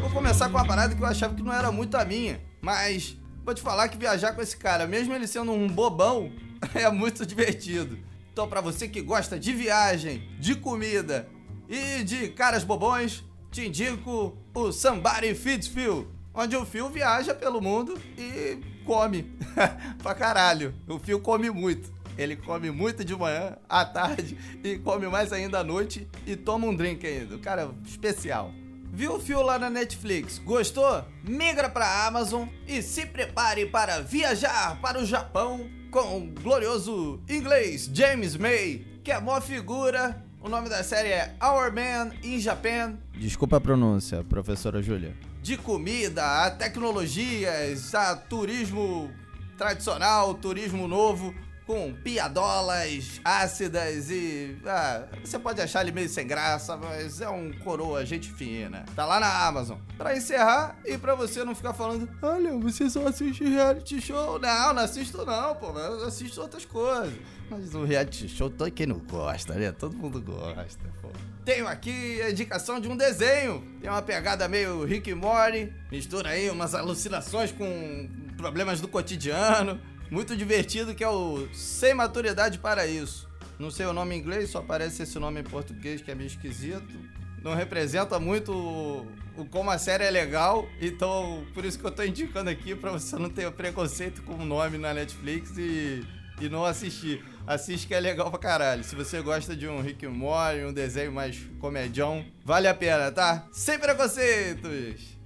Vou 0.01 0.09
começar 0.11 0.47
com 0.47 0.57
uma 0.57 0.65
parada 0.65 0.93
que 0.93 1.01
eu 1.01 1.07
achava 1.07 1.33
que 1.33 1.41
não 1.41 1.51
era 1.51 1.71
muito 1.71 1.97
a 1.97 2.05
minha, 2.05 2.39
mas 2.61 3.17
vou 3.43 3.53
te 3.55 3.61
falar 3.61 3.89
que 3.89 3.97
viajar 3.97 4.33
com 4.33 4.41
esse 4.41 4.55
cara, 4.55 4.85
mesmo 4.85 5.13
ele 5.13 5.25
sendo 5.25 5.51
um 5.51 5.67
bobão, 5.67 6.31
é 6.75 6.89
muito 6.91 7.25
divertido. 7.25 7.97
Então, 8.31 8.47
pra 8.47 8.61
você 8.61 8.87
que 8.87 9.01
gosta 9.01 9.39
de 9.39 9.53
viagem, 9.53 10.29
de 10.39 10.55
comida 10.55 11.27
e 11.67 12.03
de 12.03 12.29
caras 12.29 12.63
bobões, 12.63 13.23
te 13.51 13.67
indico 13.67 14.37
o 14.53 14.71
Somebody 14.71 15.33
Feeds 15.33 15.67
Phil, 15.67 16.07
onde 16.33 16.55
o 16.55 16.65
Phil 16.65 16.89
viaja 16.89 17.33
pelo 17.33 17.59
mundo 17.59 17.99
e 18.17 18.59
come 18.85 19.35
pra 20.01 20.13
caralho. 20.13 20.73
O 20.87 20.99
Phil 20.99 21.19
come 21.19 21.49
muito. 21.49 21.92
Ele 22.17 22.35
come 22.35 22.69
muito 22.71 23.03
de 23.03 23.15
manhã, 23.15 23.57
à 23.67 23.83
tarde 23.85 24.37
e 24.63 24.77
come 24.77 25.07
mais 25.07 25.33
ainda 25.33 25.59
à 25.59 25.63
noite 25.63 26.07
e 26.25 26.35
toma 26.35 26.67
um 26.67 26.75
drink 26.75 27.05
ainda. 27.05 27.35
O 27.35 27.39
cara 27.39 27.63
é 27.63 27.87
especial. 27.87 28.51
Viu 28.95 29.15
o 29.15 29.19
fio 29.19 29.41
lá 29.41 29.57
na 29.57 29.71
Netflix? 29.71 30.37
Gostou? 30.37 31.03
Migra 31.23 31.67
pra 31.67 32.05
Amazon 32.05 32.47
e 32.67 32.81
se 32.83 33.07
prepare 33.07 33.65
para 33.65 34.01
viajar 34.01 34.79
para 34.81 34.99
o 34.99 35.05
Japão 35.05 35.67
com 35.89 36.17
o 36.17 36.27
glorioso 36.27 37.19
inglês 37.27 37.89
James 37.91 38.37
May, 38.37 38.85
que 39.03 39.11
é 39.11 39.15
a 39.15 39.21
maior 39.21 39.41
figura. 39.41 40.23
O 40.39 40.47
nome 40.47 40.69
da 40.69 40.83
série 40.83 41.09
é 41.09 41.35
Our 41.41 41.73
Man 41.73 42.11
in 42.21 42.39
Japan. 42.39 42.97
Desculpa 43.13 43.57
a 43.57 43.61
pronúncia, 43.61 44.23
professora 44.23 44.81
Júlia. 44.81 45.15
De 45.41 45.57
comida, 45.57 46.45
a 46.45 46.51
tecnologias, 46.51 47.95
a 47.95 48.15
turismo 48.15 49.09
tradicional, 49.57 50.33
turismo 50.35 50.87
novo, 50.87 51.33
com 51.65 51.93
piadolas 51.93 53.21
ácidas 53.23 54.09
e. 54.09 54.57
Ah, 54.65 55.03
você 55.23 55.39
pode 55.39 55.61
achar 55.61 55.81
ele 55.81 55.91
meio 55.91 56.09
sem 56.09 56.27
graça, 56.27 56.75
mas 56.77 57.21
é 57.21 57.29
um 57.29 57.51
coroa, 57.51 58.05
gente 58.05 58.31
fina. 58.31 58.85
Tá 58.95 59.05
lá 59.05 59.19
na 59.19 59.45
Amazon. 59.45 59.77
Pra 59.97 60.15
encerrar 60.15 60.77
e 60.85 60.97
pra 60.97 61.15
você 61.15 61.43
não 61.43 61.55
ficar 61.55 61.73
falando, 61.73 62.09
olha, 62.21 62.57
você 62.57 62.89
só 62.89 63.07
assiste 63.07 63.43
reality 63.43 64.01
show. 64.01 64.39
Não, 64.39 64.73
não 64.73 64.83
assisto 64.83 65.25
não, 65.25 65.55
pô, 65.55 65.77
eu 65.77 66.05
assisto 66.05 66.41
outras 66.41 66.65
coisas. 66.65 67.13
Mas 67.49 67.73
o 67.75 67.83
reality 67.83 68.27
show, 68.27 68.49
todo 68.49 68.71
quem 68.71 68.87
não 68.87 68.99
gosta, 68.99 69.53
né? 69.53 69.71
Todo 69.71 69.95
mundo 69.95 70.21
gosta, 70.21 70.83
pô. 71.01 71.09
Tenho 71.45 71.67
aqui 71.67 72.21
a 72.21 72.31
indicação 72.31 72.79
de 72.79 72.87
um 72.87 72.95
desenho. 72.95 73.61
Tem 73.81 73.89
uma 73.89 74.01
pegada 74.01 74.47
meio 74.47 74.85
Rick 74.85 75.09
e 75.09 75.13
Morty. 75.13 75.73
Mistura 75.91 76.29
aí 76.29 76.49
umas 76.49 76.73
alucinações 76.73 77.51
com 77.51 78.09
problemas 78.37 78.79
do 78.79 78.87
cotidiano. 78.87 79.79
Muito 80.13 80.37
divertido, 80.37 80.93
que 80.93 81.03
é 81.03 81.09
o 81.09 81.47
Sem 81.51 81.95
Maturidade 81.95 82.59
para 82.59 82.85
Isso. 82.85 83.27
Não 83.57 83.71
sei 83.71 83.87
o 83.87 83.93
nome 83.93 84.13
em 84.13 84.19
inglês, 84.19 84.51
só 84.51 84.59
aparece 84.59 85.01
esse 85.01 85.17
nome 85.17 85.39
em 85.39 85.43
português, 85.43 86.03
que 86.03 86.11
é 86.11 86.13
meio 86.13 86.27
esquisito. 86.27 86.93
Não 87.41 87.55
representa 87.55 88.19
muito 88.19 88.53
o, 88.53 89.07
o 89.35 89.45
como 89.45 89.71
a 89.71 89.79
série 89.79 90.03
é 90.03 90.11
legal, 90.11 90.69
então 90.79 91.43
por 91.55 91.65
isso 91.65 91.79
que 91.79 91.85
eu 91.85 91.89
tô 91.89 92.03
indicando 92.03 92.47
aqui, 92.47 92.75
pra 92.75 92.91
você 92.91 93.15
não 93.15 93.27
ter 93.27 93.51
preconceito 93.53 94.21
com 94.21 94.35
o 94.35 94.45
nome 94.45 94.77
na 94.77 94.93
Netflix 94.93 95.57
e, 95.57 96.05
e 96.39 96.47
não 96.47 96.63
assistir. 96.63 97.25
Assiste 97.47 97.87
que 97.87 97.95
é 97.95 97.99
legal 97.99 98.29
pra 98.29 98.39
caralho. 98.39 98.83
Se 98.83 98.95
você 98.95 99.19
gosta 99.19 99.55
de 99.55 99.67
um 99.67 99.81
Rick 99.81 100.05
Morty, 100.05 100.63
um 100.63 100.71
desenho 100.71 101.11
mais 101.11 101.39
comedião, 101.59 102.23
vale 102.45 102.67
a 102.67 102.75
pena, 102.75 103.11
tá? 103.11 103.47
Sem 103.51 103.79
preconceitos! 103.79 105.17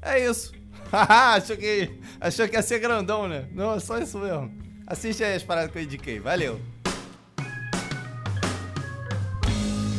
É 0.00 0.24
isso. 0.24 0.61
achou, 1.08 1.56
que, 1.56 1.90
achou 2.20 2.46
que 2.46 2.54
ia 2.54 2.62
ser 2.62 2.78
grandão, 2.78 3.26
né? 3.26 3.46
Não, 3.52 3.74
é 3.74 3.80
só 3.80 3.98
isso 3.98 4.18
mesmo. 4.18 4.52
Assiste 4.86 5.24
aí 5.24 5.34
as 5.34 5.42
paradas 5.42 5.70
que 5.72 5.78
eu 5.78 5.82
indiquei. 5.82 6.20
Valeu! 6.20 6.60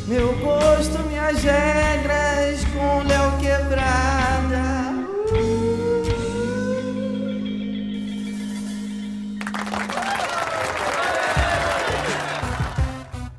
Meu 0.08 0.38
gosto, 0.38 1.00
minhas 1.08 1.42
regras 1.42 2.64
com 2.66 3.08
Léo 3.08 3.40
Quebrada. 3.40 4.84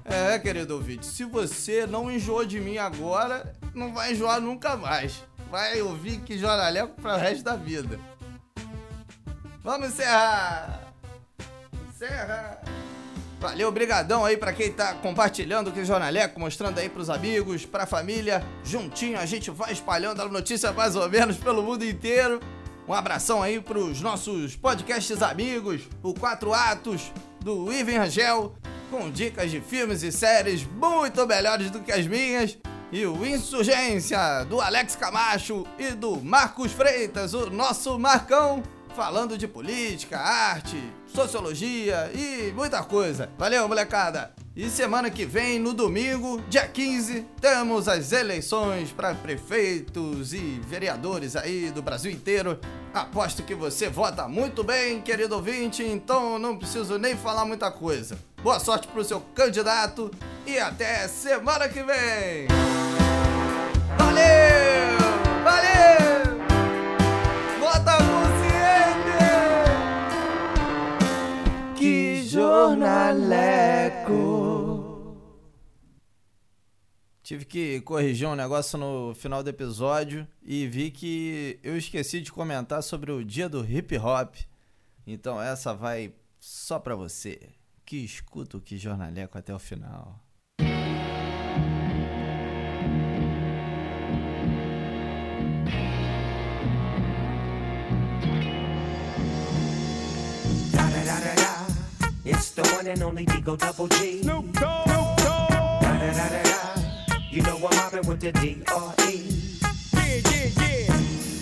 É, 0.05 0.39
querido 0.41 0.75
ouvinte, 0.75 1.07
se 1.07 1.25
você 1.25 1.87
não 1.87 2.11
enjoou 2.11 2.45
de 2.45 2.59
mim 2.59 2.79
agora, 2.79 3.55
não 3.73 3.95
vai 3.95 4.13
enjoar 4.13 4.41
nunca 4.41 4.77
mais. 4.77 5.23
Vai 5.55 5.81
ouvir 5.81 6.19
que 6.19 6.37
jornaleco 6.37 7.01
para 7.01 7.15
o 7.15 7.17
resto 7.17 7.45
da 7.45 7.55
vida. 7.55 7.97
Vamos 9.63 9.91
encerrar! 9.91 10.81
Encerra! 11.89 12.61
Valeu, 13.39 13.71
brigadão 13.71 14.25
aí 14.25 14.37
pra 14.37 14.53
quem 14.53 14.73
tá 14.73 14.95
compartilhando 14.95 15.71
que 15.71 15.85
jornaleco, 15.85 16.41
mostrando 16.41 16.81
aí 16.81 16.89
pros 16.89 17.09
amigos, 17.09 17.65
pra 17.65 17.87
família. 17.87 18.45
Juntinho 18.65 19.17
a 19.17 19.25
gente 19.27 19.49
vai 19.53 19.71
espalhando 19.71 20.23
a 20.23 20.29
notícia 20.29 20.73
mais 20.73 20.97
ou 20.97 21.09
menos 21.09 21.37
pelo 21.37 21.63
mundo 21.63 21.85
inteiro. 21.85 22.41
Um 22.89 22.93
abração 22.93 23.41
aí 23.41 23.61
pros 23.61 24.01
nossos 24.01 24.57
podcasts 24.57 25.23
amigos, 25.23 25.83
o 26.03 26.13
Quatro 26.15 26.53
Atos 26.53 27.13
do 27.39 27.73
Ivan 27.73 28.01
Rangel, 28.01 28.57
com 28.91 29.09
dicas 29.09 29.53
de 29.53 29.61
filmes 29.61 30.03
e 30.03 30.11
séries 30.11 30.67
muito 30.67 31.25
melhores 31.29 31.71
do 31.71 31.79
que 31.79 31.93
as 31.93 32.09
minhas. 32.09 32.59
E 32.95 33.05
o 33.07 33.27
Insurgência 33.27 34.45
do 34.45 34.61
Alex 34.61 34.95
Camacho 34.95 35.67
e 35.77 35.91
do 35.91 36.23
Marcos 36.23 36.71
Freitas, 36.71 37.35
o 37.35 37.51
nosso 37.51 37.99
Marcão, 37.99 38.63
falando 38.95 39.37
de 39.37 39.49
política, 39.49 40.17
arte, 40.17 40.81
sociologia 41.05 42.09
e 42.15 42.53
muita 42.53 42.85
coisa. 42.85 43.29
Valeu, 43.37 43.67
molecada! 43.67 44.33
E 44.57 44.71
semana 44.71 45.11
que 45.11 45.27
vem, 45.27 45.59
no 45.59 45.75
domingo, 45.75 46.41
dia 46.49 46.69
15, 46.69 47.27
temos 47.41 47.89
as 47.89 48.13
eleições 48.13 48.93
para 48.93 49.13
prefeitos 49.13 50.33
e 50.33 50.61
vereadores 50.65 51.35
aí 51.35 51.73
do 51.73 51.83
Brasil 51.83 52.13
inteiro. 52.13 52.61
Aposto 52.93 53.43
que 53.43 53.53
você 53.53 53.89
vota 53.89 54.29
muito 54.29 54.63
bem, 54.63 55.01
querido 55.01 55.35
ouvinte, 55.35 55.83
então 55.83 56.39
não 56.39 56.57
preciso 56.57 56.99
nem 56.99 57.17
falar 57.17 57.45
muita 57.45 57.69
coisa. 57.69 58.17
Boa 58.45 58.61
sorte 58.61 58.87
pro 58.87 59.03
seu 59.03 59.21
candidato 59.35 60.09
e 60.47 60.57
até 60.57 61.09
semana 61.09 61.69
que 61.69 61.83
vem! 61.83 62.47
Valeu! 63.99 64.97
Valeu! 65.43 66.39
Vota 67.59 67.97
consciente! 67.97 69.19
Que 71.75 72.23
jornaleco! 72.25 74.34
Tive 77.25 77.47
que 77.47 77.81
corrigir 77.81 78.29
um 78.29 78.35
negócio 78.35 78.79
no 78.79 79.15
final 79.15 79.43
do 79.43 79.49
episódio 79.49 80.29
e 80.43 80.67
vi 80.67 80.91
que 80.91 81.59
eu 81.63 81.75
esqueci 81.75 82.21
de 82.21 82.31
comentar 82.31 82.83
sobre 82.83 83.11
o 83.11 83.25
dia 83.25 83.49
do 83.49 83.65
hip 83.65 83.97
hop. 83.97 84.35
Então 85.07 85.41
essa 85.41 85.73
vai 85.73 86.13
só 86.39 86.79
pra 86.79 86.95
você 86.95 87.41
que 87.87 87.97
escuta 87.97 88.59
o 88.59 88.61
que 88.61 88.77
jornaleco 88.77 89.39
até 89.39 89.55
o 89.55 89.59
final. 89.59 90.21
It's 102.27 102.51
the 102.53 102.63
one 102.75 102.87
and 102.87 103.03
only 103.03 103.25
Digo 103.25 103.57
Double 103.57 103.89
G. 103.89 104.21
Snoop 104.21 104.53
Dogg. 104.53 104.85
Snoop 104.87 105.17
Dogg. 105.17 105.81
Da, 105.81 105.99
da, 105.99 106.13
da, 106.13 106.29
da, 106.29 106.43
da. 106.43 106.74
You 107.35 107.43
know 107.43 107.57
I'm 107.57 107.63
mobbing 107.63 108.07
with 108.07 108.21
the 108.21 108.31
D.R.E. 108.31 108.61
Yeah, 109.93 110.21
yeah, 110.31 110.51
yeah. 110.55 110.97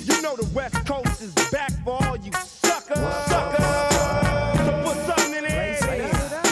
You 0.09 0.23
know 0.23 0.35
the 0.37 0.49
West 0.55 0.87
Coast 0.87 1.21
is 1.21 1.35
back 1.51 1.71
for 1.85 2.03
all 2.07 2.17
you 2.17 2.33
suckers. 2.33 2.97
Suckers. 2.97 3.67
So 4.65 4.83
put 4.87 4.97
something 5.05 5.35
in 5.35 5.45
there. 5.45 5.77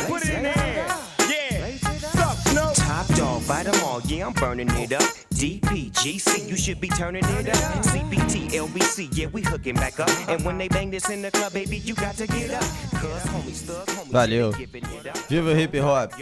Put 0.09 0.26
it 0.26 0.35
in 0.35 0.42
there. 0.42 0.87
Yeah. 1.26 1.74
Suck, 1.79 2.37
Snoop. 2.48 2.74
Top 2.87 3.07
dog, 3.16 3.48
bite 3.48 3.62
them 3.64 3.83
all. 3.83 4.03
Yeah, 4.03 4.26
I'm 4.26 4.35
burning 4.35 4.68
it 4.72 4.92
up. 4.92 5.09
DPGC, 5.33 6.46
you 6.46 6.59
should 6.59 6.79
be 6.79 6.88
turning 6.88 7.24
it 7.24 7.48
up. 7.48 7.57
CBT, 7.87 8.50
LBC, 8.50 9.09
yeah, 9.16 9.29
we 9.29 9.40
hooking 9.40 9.76
back 9.76 9.98
up. 10.00 10.11
And 10.29 10.44
when 10.44 10.59
they 10.59 10.68
bang 10.68 10.90
this 10.90 11.09
in 11.09 11.22
the 11.22 11.31
club, 11.31 11.55
baby, 11.55 11.79
you 11.79 11.94
got 11.94 12.14
to 12.16 12.26
get 12.26 12.50
up. 12.50 12.61
Cause 12.61 13.24
homies, 13.33 13.62
thug 13.62 13.87
homies, 13.87 14.12
Valeu. 14.12 14.53
they 14.53 14.66
giving 14.66 14.85
it 14.85 15.07
up. 15.07 15.16
Viva 15.31 15.53
o 15.53 15.55
hip 15.55 15.74
hop! 15.79 16.12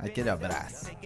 Aquele 0.00 0.30
abraço. 0.30 1.01